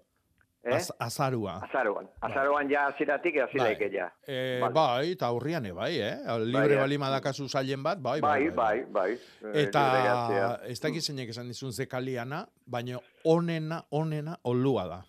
[0.67, 0.73] Eh?
[0.75, 1.61] Az, azarua.
[1.63, 2.07] Azaroan.
[2.21, 3.91] Azaroan ja ziratik, azileik Bai.
[3.93, 4.07] ja.
[4.28, 4.73] E, Vale.
[4.73, 6.17] bai, eta aurrian e, bai, eh?
[6.43, 6.80] Libre eh.
[6.82, 9.11] bali madakazu zailen bat, bai, Bai, bai, bai.
[9.13, 10.49] Eh, Eta libre gertzea.
[10.67, 14.99] ez dakit zeinek esan dizun zekaliana, baina onena, onena olua da.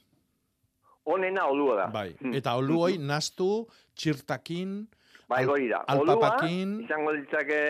[1.09, 1.87] Onena olua da.
[1.93, 4.87] Bai, eta olu hoi nastu, txirtakin,
[5.29, 5.83] Bai, al- da.
[5.95, 7.61] Olua, alpapakin, izango ditzake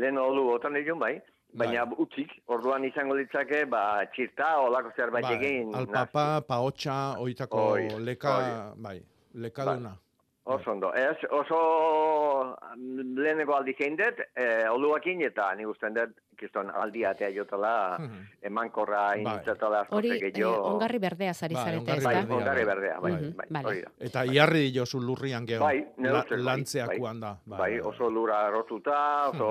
[0.00, 1.14] lehen olu botan ditun, bai.
[1.54, 3.82] Baina utzik, orduan izango ditzake, ba,
[4.14, 5.74] txirta, olako zerbait bai, egin.
[5.78, 8.80] alpapa, paotxa, oitako Hori, leka, hori.
[8.82, 8.96] bai,
[9.34, 9.92] lekaduna.
[10.44, 10.90] Oso ondo.
[10.92, 11.58] Ez, oso
[13.16, 17.98] leheneko aldi zein dut, eh, oluakin, eta nik usten dut, kiston aldi atea jotela,
[18.42, 19.20] emankorra Bai.
[19.20, 20.62] initzatela Hori, askotek eh, gehiago.
[20.74, 21.84] ongarri berdea zari Bai, zarete?
[21.84, 22.74] Bai, berdea, ongarri bai.
[22.74, 23.32] berdea, bai, Bai.
[23.50, 23.82] bai, Vale.
[23.82, 23.90] da.
[24.06, 25.60] Eta iarri diozu lurrian geho.
[25.64, 27.38] Bai, La- bai, lantzeakuan da.
[27.46, 29.48] Bai, oso lura rotuta, oso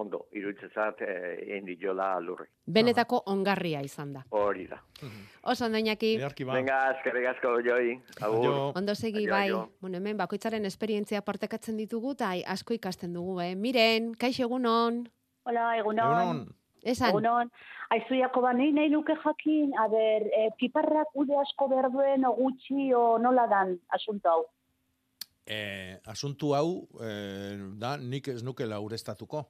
[0.00, 2.46] ondo, iruditzen zat, eh, egin diola lurri.
[2.66, 4.24] Benetako ongarria izan da.
[4.30, 4.80] Hori da.
[5.42, 6.18] Oso ondo, Iñaki.
[6.46, 8.00] Venga, eskerrik asko, joi.
[8.20, 8.72] Agur.
[8.76, 9.46] Ondo segi, bai.
[9.48, 9.70] aio.
[9.80, 13.54] Bueno, hemen bakoitzaren esperientzia partekatzen ditugu, eta asko ikasten dugu, eh?
[13.56, 15.08] Miren, kaixo egunon.
[15.50, 16.44] Hola, egunon.
[16.80, 17.10] Esan.
[17.10, 17.48] Egunon,
[17.90, 22.30] aizu Jakoba, nahi nahi nuke jakin, a ber, e, piparrak ude asko behar duen, o
[22.36, 24.44] gutxi, o nola dan asunto hau.
[25.42, 26.70] E, asuntu hau,
[27.02, 27.10] e,
[27.82, 29.42] da, nik ez nukela urestatuko.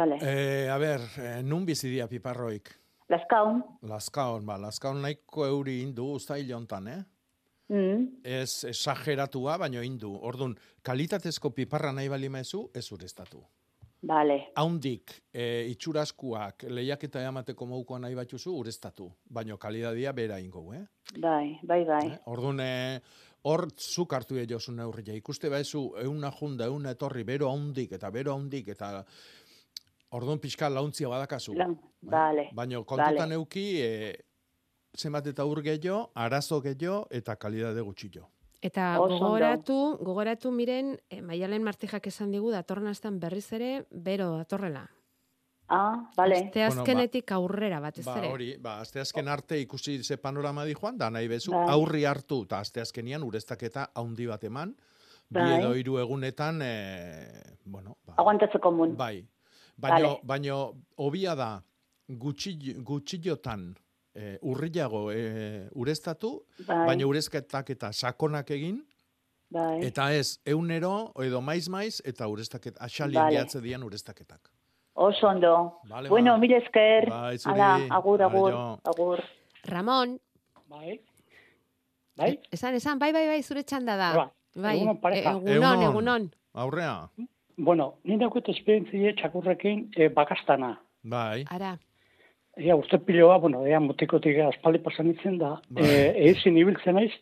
[0.00, 0.16] Dale.
[0.24, 2.72] E, a ber, e, nun bizidia piparroik?
[3.12, 3.60] Laskaun.
[3.84, 7.00] Laskaun, ba, laskaun nahiko euri indu ustaile hontan, eh?
[7.68, 8.22] Mm.
[8.24, 10.16] Ez esageratua, baino indu.
[10.24, 13.44] Ordun, kalitatezko piparra nahi bali mezu, ez urestatu.
[14.02, 14.48] Vale.
[14.58, 19.06] Haundik, e, itxuraskuak, lehiaketa emateko moukoa nahi batzuzu, urestatu.
[19.30, 20.82] Baino, kalidadia bera ingo, eh?
[21.22, 22.08] Bai, bai, bai.
[22.32, 22.98] Ordun, e,
[23.46, 25.14] hor zuk hartu jozu neurria.
[25.14, 29.04] Ikuste baizu, euna junda, euna etorri, bero haundik, eta bero haundik, eta
[30.10, 31.54] ordun pixka launtzia badakazu.
[31.54, 32.48] Lan, vale.
[32.52, 33.34] Baina kontutan vale.
[33.34, 34.14] euki, e,
[34.98, 38.28] zenbat eta ur gehiago, arazo gehiago, eta kalidade gutxillo.
[38.62, 44.36] Eta Oso gogoratu, gogoratu miren, e, Maialen Martijak esan digu datorren astan berriz ere bero
[44.38, 44.84] datorrela.
[45.72, 46.36] Ah, vale.
[46.46, 48.28] Aste azkenetik aurrera batez Ba, ere.
[48.30, 51.66] hori, ba, asteazken arte ikusi ze panorama di joan, da nahi bezu, Bai.
[51.74, 54.74] aurri hartu, eta asteazkenian urestaketa haundi bat eman,
[55.30, 55.58] bi Bai.
[55.58, 58.96] edo hiru egunetan, e, bueno, ba, Aguantatzeko mun.
[58.96, 59.26] bai.
[59.76, 60.20] Baino, Vale.
[60.22, 61.62] baino, obia da,
[62.08, 63.74] gutxi, gutxillotan,
[64.14, 66.86] e, urriago e, urestatu, Bai.
[66.86, 68.82] baina urezketak eta sakonak egin,
[69.50, 69.84] Bai.
[69.86, 73.36] eta ez, eunero, edo maiz-maiz, eta urestaket, axalien Vale.
[73.36, 74.50] gehatze dian urestaketak.
[74.94, 75.80] Oso ondo.
[75.88, 76.38] Vale, bueno, ba.
[76.38, 77.08] mire esker.
[77.08, 77.38] Bai.
[77.44, 78.52] Hala, agur, agur,
[78.84, 79.22] agur.
[79.64, 80.18] Ramon.
[80.68, 81.00] Bai.
[82.16, 82.38] Bai?
[82.50, 84.12] Esan, esan, bai, bai, bai, zure txanda da.
[84.16, 84.28] Bai.
[84.54, 85.30] Bai, Egunon, pareja.
[85.32, 86.30] e- egunon, egunon.
[86.52, 87.08] Aurrea.
[87.56, 90.74] Bueno, ni daukut esperientzie txakurrekin e, bakastana.
[91.02, 91.44] Bai.
[91.48, 91.78] Ara.
[92.56, 95.54] Ea, uste piloa, bueno, ea, mutikotik aspaldi pasan itzen da.
[95.72, 95.86] Bai.
[95.88, 97.12] E, eizin ibiltzen naiz,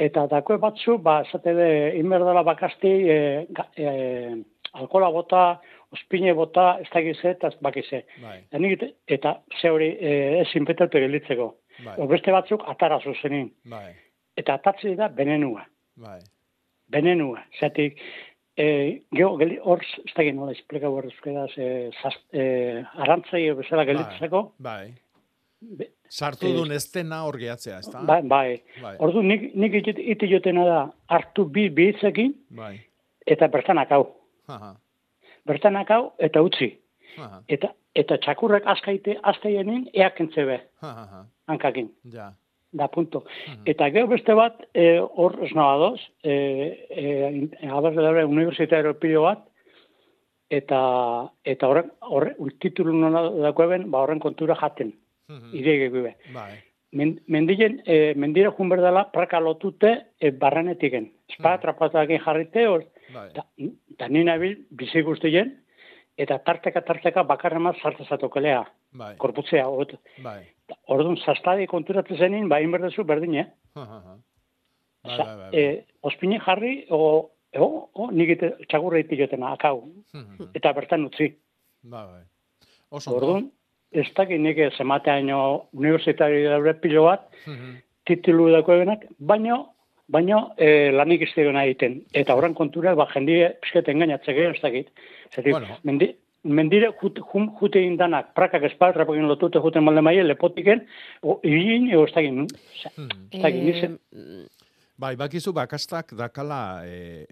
[0.00, 1.68] eta dakoe batzu, ba, esate de,
[2.00, 3.18] inberdala bakasti, e,
[3.52, 4.38] ga, e,
[4.80, 5.42] alkola bota,
[5.92, 8.00] ospine bota, ez da gize, eta ez bakize.
[8.22, 8.38] Bai.
[8.48, 11.50] Eta, eta ze hori, e, ez inpetatu gelitzeko.
[11.84, 11.98] Bai.
[12.00, 13.50] O beste batzuk atara zuzenin.
[13.68, 13.90] Bai.
[14.40, 15.66] Eta atatze da benenua.
[16.00, 16.20] Bai.
[16.92, 17.44] Benenua.
[17.60, 18.00] Zatik,
[18.56, 23.84] e, geho, geli, hor, ez da nola esplika hor euskaraz, e, zaz, e, arantzai bezala
[23.88, 24.52] gelitzeko.
[24.58, 24.92] Bai.
[26.12, 28.02] Sartu Eh, duen estena hor gehatzea, ez da?
[28.04, 28.62] Bai, bai.
[28.82, 28.96] Bai.
[28.98, 32.80] Ordu nik, nik iti jotena da hartu bi bitzekin Bai.
[33.26, 34.08] eta bertanak hau.
[34.48, 34.74] Aha.
[35.46, 36.72] Bertanak hau eta utzi.
[37.18, 37.42] Aha.
[37.48, 41.26] Eta eta txakurrek askaite astaienin eak entzebe Aha.
[41.48, 41.90] hankakin.
[42.12, 42.32] Ja.
[42.72, 43.24] Da punto.
[43.68, 49.26] Eta gero beste bat, eh, hor ez nagoa doz, eh, eh, abar daure universitario pilo
[49.26, 49.42] bat,
[50.52, 50.80] eta
[51.44, 54.92] eta horren, horren, titulu nola dakoeben, ba horren kontura jaten.
[55.56, 56.14] Idege gube.
[56.34, 56.52] Bai.
[56.92, 61.06] Men, mendilen, e, mendire jun berdala praka lotute e, barranetiken.
[61.32, 63.30] Espada trapatakin jarrite, hor, Bai.
[63.32, 63.46] da,
[63.98, 65.54] da ni nabil bizi guztien,
[66.18, 69.14] eta tarteka tarteka bakarrema sartzezatokelea, Bai.
[69.18, 69.68] korputzea.
[69.68, 69.94] Ot.
[70.22, 70.42] Bai.
[70.88, 73.46] Orduan, zastadi konturatzen zenin, ba, inberdezu berdin, eh?
[73.76, 74.16] Aha.
[75.04, 75.50] Bai, Sa- bai, bai.
[75.52, 79.82] e, ospine jarri, o, o, o nik ite, txagurra iti jotena, akau.
[80.14, 80.50] Mhm.
[80.56, 81.32] Eta bertan utzi.
[81.82, 82.22] Bai, bai.
[82.90, 83.16] Oso.
[83.16, 83.50] Orduan,
[83.92, 87.26] ez dakit nik zemateaino universitario daure pilo bat,
[88.06, 89.71] titulu dakoenak, baino,
[90.08, 92.02] baino e, lanik iztegona egiten.
[92.12, 94.90] Eta horren kontura, ba, jendie pizketen gainatzeke, ez dakit.
[95.32, 95.78] Zertik, Bueno.
[95.84, 96.10] mendi,
[96.42, 100.84] mendire jut, jun, jute indanak, prakak espaltrapekin lotute juten malde maile, lepotiken,
[101.22, 102.58] o, irin, ego ez dakit,
[103.30, 103.98] ez dakit, nizen,
[105.02, 107.24] Bai, bakizu bakastak dakala e,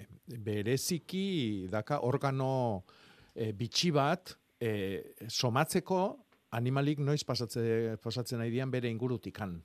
[0.42, 2.82] bereziki daka organo
[3.30, 4.70] e, bitxi bat e,
[5.28, 6.00] somatzeko
[6.56, 9.60] animalik noiz pasatze, pasatzen nahi dian bere ingurutikan.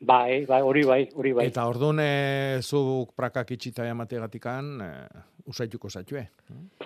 [0.00, 1.46] Bai, bai, hori bai, hori bai.
[1.50, 4.90] Eta orduan e, zuk prakak itxita emategatikan e,
[5.46, 6.24] usaituko zaitue.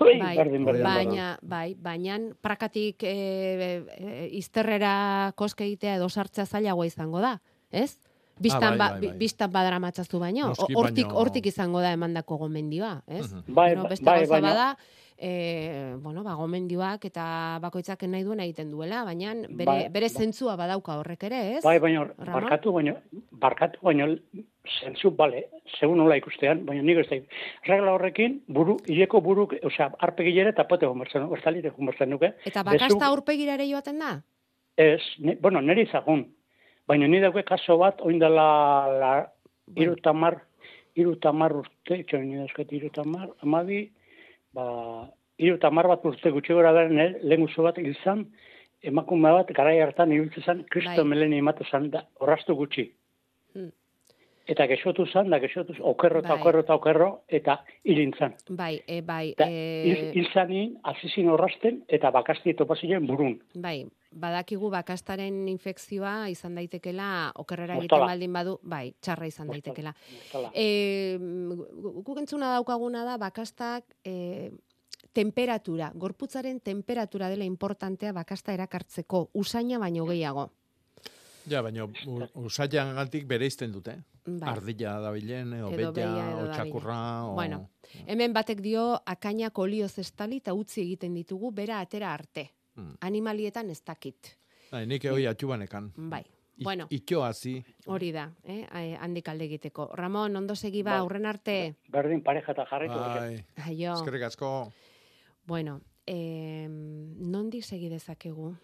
[0.00, 3.14] Bai, berdin, berdin, baina, bai, baina prakatik e,
[3.96, 7.36] e, izterrera koske egitea edo sartzea zailagoa izango da,
[7.70, 7.98] ez?
[8.40, 9.16] Bistan, Ah, bai, ba, bai, bi- bai.
[9.20, 13.26] bistan badara matzazu baino, hortik baino- hortik izango da emandako gomendioa, ez?
[13.32, 13.52] Mhm.
[13.54, 14.68] Bai, Gero beste bai, gauza bada,
[15.20, 17.24] e, bueno, ba, gomendioak eta
[17.60, 20.22] bakoitzak nahi duen egiten duela, baina bere, Bai, bere bai.
[20.24, 21.60] zentzua badauka horrek ere, ez?
[21.64, 22.94] Bai, baina, barkatu, baina,
[23.42, 24.08] barkatu, baina,
[24.78, 25.44] zentzu, bale,
[25.76, 27.20] segun nola ikustean, baina nik ez da.
[27.68, 32.32] Regla horrekin, buru, hileko buruk, osea, arpegilere eta pote gomertzen, ez talite gomertzen nuke.
[32.48, 34.16] Eta bakasta aurpegira ere joaten da?
[34.80, 36.24] Ez, ne, bueno, niri zagun.
[36.88, 38.48] Baina ni dauke kaso bat, oindala
[38.96, 39.14] la,
[39.76, 40.40] irutamar,
[40.96, 43.90] irutamar urte, txo, ni dauzket irutamar, amabi,
[44.54, 48.26] ba, irutamar bat urte gutxi gora beren, lehen guzu bat izan,
[48.82, 51.10] emakume bat, garai hartan ibiltzen zen, kristo Bai.
[51.12, 52.90] meleni emate zen, da, horraztu gutxi.
[54.50, 56.40] eta gexotu zan, da gexotu zan, okerro eta Bai.
[56.40, 58.32] okerro eta okerro, eta hilintzan.
[58.48, 63.38] Bai, e, bai, Eta e, hil, hil zanin, azizin horrazten, eta bakasti topazien burun.
[63.54, 68.10] bai, badakigu bakastaren infekzioa izan daitekela okerrera egiten Mostala.
[68.10, 69.94] baldin badu, bai, txarra izan daitekela.
[69.94, 70.50] Mostala.
[70.54, 71.18] E,
[72.02, 74.50] guk entzuna daukaguna da bakastak e,
[75.12, 80.50] temperatura, gorputzaren temperatura dela importantea bakasta erakartzeko, usaina baino gehiago.
[81.50, 81.86] Ja, baina
[82.34, 83.96] usaian gantik bere izten dute.
[84.26, 84.50] Bai.
[84.52, 86.54] Ardilla da bilen, edo Edo bella, behia edo o dabilen.
[86.54, 87.34] txakurra, o...
[87.34, 87.62] Bueno,
[88.06, 92.50] hemen batek dio akainak olioz estali eta utzi egiten ditugu bera atera arte.
[92.76, 92.94] Mm.
[93.00, 94.36] Animalietan ez dakit.
[94.70, 95.92] Bai, nik hoi atxubanekan.
[96.10, 96.22] Bai.
[96.60, 96.86] I- Bueno.
[96.90, 97.64] Ikio hazi.
[97.86, 98.66] Hori da, eh?
[98.74, 99.88] eh, handik alde egiteko.
[99.96, 100.98] Ramon, ondo segi ba, Bai.
[101.00, 101.74] aurren arte.
[101.88, 102.94] Berdin pareja eta jarraitu.
[102.98, 103.44] Bai.
[103.64, 103.94] Aio.
[103.94, 104.70] Eskerrik asko.
[105.46, 108.54] Bueno, eh, nondik segi dezakegu?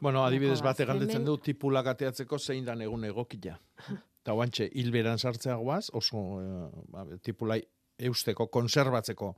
[0.00, 3.58] Bueno, adibidez Bakoaz, bat galdetzen du tipulak ateatzeko zein dan egun egokia.
[4.20, 7.62] Eta guantxe, hilberan sartzea guaz, oso eh, ba, tipulai
[7.98, 9.34] eusteko, konserbatzeko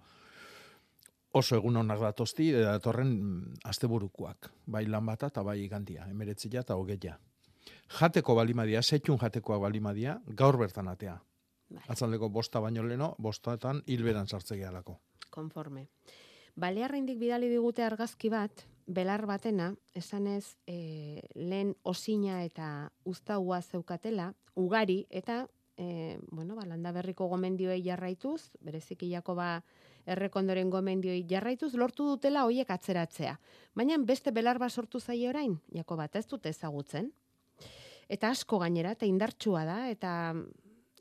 [1.33, 4.51] oso egun onak datozti, eta datorren mm, asteburukoak.
[4.67, 7.19] Bai lan bata eta bai igandia, emeretzia eta hogeia.
[7.99, 11.19] Jateko balimadia, setxun jatekoak balimadia, gaur bertan atea.
[11.89, 14.99] Atzaldeko bosta baino leno, bostaetan hilberan sartze gehalako.
[15.31, 15.87] Konforme.
[16.61, 25.07] Balearrendik bidali digute argazki bat, belar batena, esanez e, lehen osina eta uztaua zeukatela, ugari,
[25.09, 25.47] eta,
[25.79, 29.63] e, bueno, ba, landa berriko gomendioei jarraituz, bereziki Jakoba
[30.07, 33.37] errekondoren gomendioi jarraituz, lortu dutela hoiek atzeratzea.
[33.75, 37.13] Baina beste belar bat sortu zaie orain, Jakoba, eta ez dute ezagutzen.
[38.09, 40.35] Eta asko gainera, eta indartsua da, eta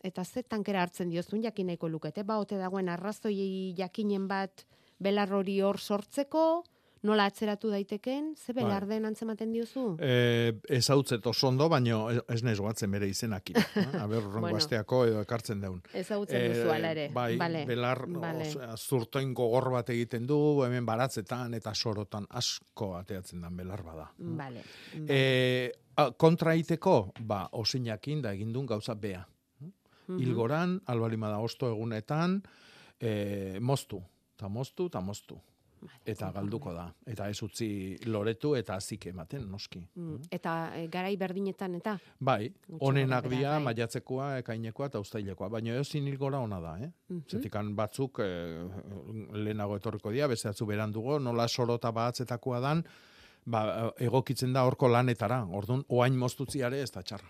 [0.01, 4.65] eta ze tankera hartzen diozun jakin nahiko lukete, ba, ote dagoen arrazoi jakinen bat
[4.97, 6.63] belar hori hor sortzeko,
[7.03, 9.95] nola atzeratu daiteken, ze belar den antzematen diozu?
[9.99, 13.57] E, ez hau oso ondo, baino ez naiz goatzen bere izenakin.
[13.57, 13.85] eh?
[14.03, 14.55] Aber, Bueno.
[14.57, 15.81] asteako edo ekartzen deun.
[15.93, 17.09] Ezagutzen duzu hala ere.
[17.13, 23.41] Bai, Bale, belar osea, zurtoin gogor bat egiten du, hemen baratzetan eta sorotan asko ateatzen
[23.41, 24.11] dan belar bada.
[24.17, 24.63] Bale.
[25.07, 29.25] E, a, kontra egiteko, ba, osinakin da egindun gauza bea.
[30.07, 30.19] Mhm.
[30.19, 32.41] Ilgoran, albalima da osto egunetan,
[32.99, 34.01] e, moztu,
[34.35, 35.39] eta moztu, eta moztu.
[36.05, 36.85] Eta galduko da.
[37.05, 39.79] Eta ez utzi loretu eta azik ematen, noski.
[39.95, 43.63] Mm, Eta e, garai berdinetan eta Bai, honenak dira bai.
[43.63, 46.91] maiatzekoa, ekainekoa eta uztailekoa, baina ezin hilgora ona da, eh?
[47.09, 47.23] Mhm.
[47.27, 48.67] Zetikan batzuk eh,
[49.33, 52.83] lehenago etorriko dira, beste batzu berandugo, nola sorota bahatzetakoa dan,
[53.45, 57.27] ba, egokitzen da horko lanetara, orduan, oain moztutziare ez da txarra.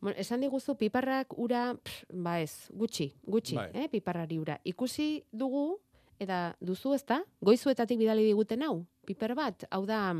[0.00, 3.70] Bueno, esan diguzu piparrak ura, pff, ba ez, gutxi, gutxi, Bai.
[3.72, 4.58] eh, piparrari ura.
[4.64, 5.78] Ikusi dugu,
[6.18, 10.10] eta duzu ez da, goizuetatik bidali diguten hau, piper bat, hau da,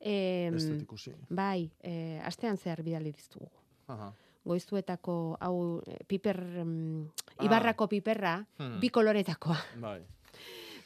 [0.00, 3.50] em, Ez bai, e, astean zehar bidali diztugu.
[3.88, 4.12] Aha.
[4.44, 7.08] Goizuetako, hau, eh, piper, em,
[7.38, 7.44] Ah.
[7.44, 8.80] ibarrako piperra, Hmm.
[8.80, 9.58] bi koloretakoa.
[9.80, 10.00] Bai.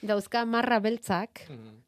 [0.02, 1.82] Dauzka marra beltzak, Mhm.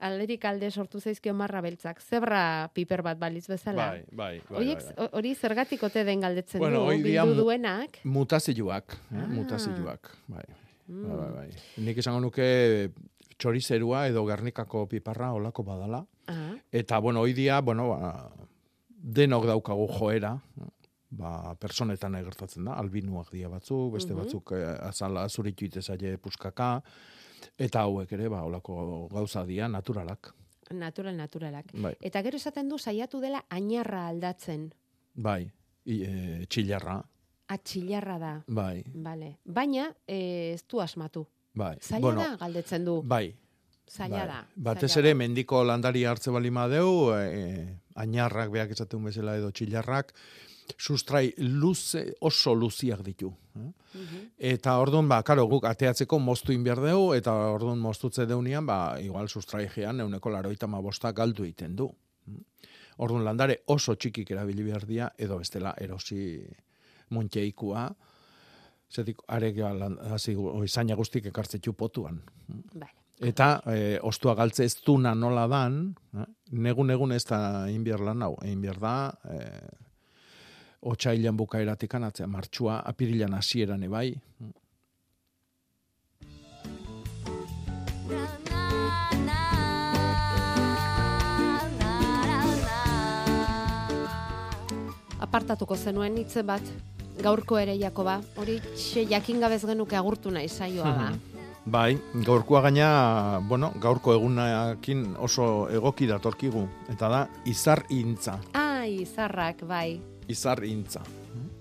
[0.00, 3.90] alderik alde sortu zaizkio marra beltzak, zebra piper bat baliz bezala.
[3.90, 5.08] Bai, bai, bai, Horiek, bai, bai.
[5.12, 8.00] hori zergatik ote den galdetzen Bueno, du, bildu duenak.
[8.04, 9.16] Mutazioak, eh?
[9.16, 9.26] Ah.
[9.28, 10.44] mutazioak, bai.
[10.86, 11.08] Mm.
[11.08, 11.48] Bai, bai, bai.
[11.84, 12.90] Nik esango nuke
[13.38, 16.04] txorizerua edo gernikako piparra olako badala.
[16.28, 16.54] Ah.
[16.72, 18.30] Eta, bueno, hoy dia, bueno, ba,
[18.88, 20.34] denok daukagu joera,
[21.10, 24.22] ba, personetan egertatzen da, albinuak dia batzuk, beste Mhm.
[24.22, 26.82] batzuk eh, azala azuritu itezaile puskaka,
[27.58, 30.32] eta hauek ere, ba, olako gauza dia, naturalak.
[30.70, 31.66] Natural, naturalak.
[31.74, 31.94] Bai.
[32.00, 34.72] Eta gero esaten du saiatu dela ainarra aldatzen.
[35.14, 35.50] Bai,
[35.84, 37.02] I, e, txilarra,
[37.48, 38.34] Atxilarra da.
[38.48, 39.38] bai, Vale.
[39.44, 41.26] Baina eh, ez du asmatu.
[41.54, 41.76] bai.
[41.80, 43.02] Zaila da galdetzen du.
[43.02, 43.34] Bai,
[43.90, 44.26] Zaila bai.
[44.26, 44.46] da.
[44.56, 50.14] Batez ere, mendiko landari hartze bali madeu, e, ainarrak beak esaten bezala edo txilarrak,
[50.78, 53.32] sustrai luze, oso luziak ditu.
[53.56, 53.68] Eh?
[53.94, 54.22] Mhm.
[54.38, 59.28] Eta orduan, ba, karo, guk ateatzeko moztu inbiar dugu, eta orduan moztutze deunean, ba, igual
[59.28, 61.90] sustraigean, euneko laroita ma bosta galdu egiten du.
[62.96, 66.40] Orduan, landare oso txikik erabili behar dia, edo bestela erosi
[67.14, 67.86] montxeikua,
[68.94, 69.62] zetik arek
[70.10, 72.20] hasi gu- izaina guztik ekartzetxu potuan.
[72.74, 72.92] Vale.
[73.24, 75.94] Eta e, ostua galtze ez duna nola dan,
[76.50, 77.38] negun egun ez da
[77.70, 78.94] inbiar lan hau, egin behar da,
[79.30, 79.38] e,
[80.90, 84.08] otxailan bukaeratik anatzea, martxua, apirilan hasieran ebai,
[95.24, 96.64] Apartatuko zenuen hitze bat,
[97.22, 101.12] gaurko ere Jakoba, hori txe jakin gabez genuke agurtu nahi saioa da.
[101.66, 101.96] Bai,
[102.26, 110.00] gaurkoa gaina, bueno, gaurko egunakin oso egoki datorkigu, eta da izar intza, Ai, zarrak, bai.
[110.28, 111.00] izar intza.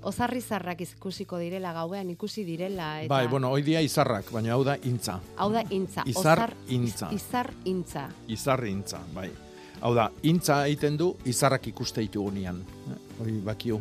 [0.04, 4.76] ozarrizarrak ikusiko direla gauean ikusi direla eta Bai, bueno, hoy dia izarrak, baina hau da
[4.84, 5.20] intza.
[5.38, 6.04] hau da intza.
[6.06, 7.08] Izar Ozar- intza.
[7.16, 8.10] Izar intza.
[8.28, 9.30] Izarri intza, bai.
[9.82, 12.60] Hau da, intza egiten du izarrak ikuste ditugunean.
[13.22, 13.80] Hori bakiu.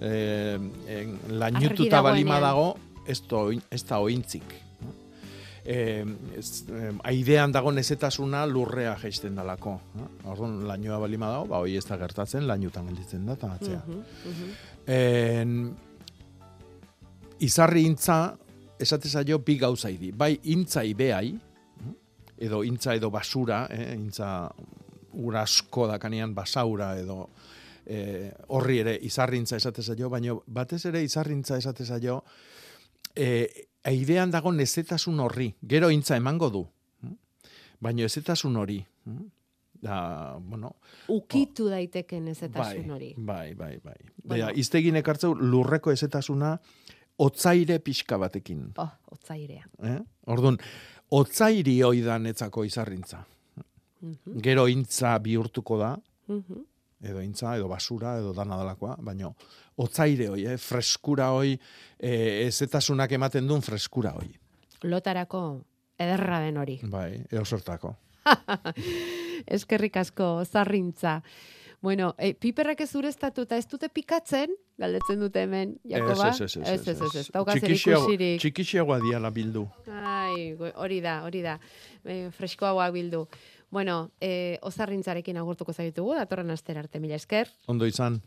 [0.00, 2.76] Eh, Argi lainututa balima dago,
[3.06, 4.54] ez, oin- ez da ointzik.
[5.64, 6.04] Eh,
[6.38, 9.74] ez, eh, aidean dago nezetasuna lurrea jaisten dalako.
[10.00, 10.06] Eh?
[10.32, 13.82] Orduan, lainoa balima dago, ba, hoi ez da gertatzen, lainutan gelditzen da, eta atzea.
[13.86, 14.50] Mhm, mhm.
[14.86, 15.76] En,
[17.40, 18.36] izarri intza,
[18.80, 19.90] esate zaio bi gauza.
[20.16, 21.34] Bai, intza ibeai,
[22.40, 23.94] edo intza edo basura, eh?
[23.94, 24.50] intza
[25.12, 27.28] ura asko dakanean basaura edo
[27.86, 32.22] eh, horri ere izarrintza esate zaio, baina batez ere izarrintza esate zaio,
[33.16, 36.66] eh, aidean dago nezetasun horri, gero intza emango du,
[37.02, 37.14] hm?
[37.80, 38.84] baina ezetasun hori.
[39.04, 39.28] hm?
[39.80, 40.74] Da, bueno,
[41.08, 43.14] Ukitu daiteken ezetasun bai, hori.
[43.16, 43.96] Bai, bai, bai.
[44.22, 44.50] Bueno.
[44.52, 46.50] Iztegin ekartzeu lurreko ezetasuna
[47.16, 48.66] otzaire pixka batekin.
[48.76, 49.64] Oh, otzairea.
[49.88, 49.96] Eh?
[50.26, 50.58] Orduan,
[51.16, 53.22] otzairi hoi da netzako izarrintza.
[54.02, 54.36] Mhm.
[54.44, 55.94] Gero intza bihurtuko da,
[56.28, 56.60] Mhm.
[57.02, 59.30] Edo intza, edo basura, edo dana dalakoa, baina
[59.80, 60.58] otzaire hoi, eh?
[60.60, 61.54] freskura hoi,
[61.98, 64.28] eh, ezetasunak ematen duen freskura hoi.
[64.82, 65.44] Lotarako
[66.00, 66.78] ederra den hori.
[66.90, 67.94] Bai, eo sortako.
[69.56, 71.20] Eskerrik asko, zarrintza.
[71.80, 76.28] Bueno, e, piperrak ez ureztatuta ez dute pikatzen, galdetzen dute hemen, Jakoba?
[76.28, 78.40] Ez, ez, ez, ez, ez, ez.
[78.42, 79.64] Txikixiagoa diala bildu.
[79.88, 81.56] Ai, hori da, hori da.
[82.04, 83.24] E, freskoagoak bildu.
[83.70, 87.48] Bueno, e, ozarrintzarekin agurtuko zaitugu, datorren astera arte mila esker.
[87.70, 88.20] Ondo izan.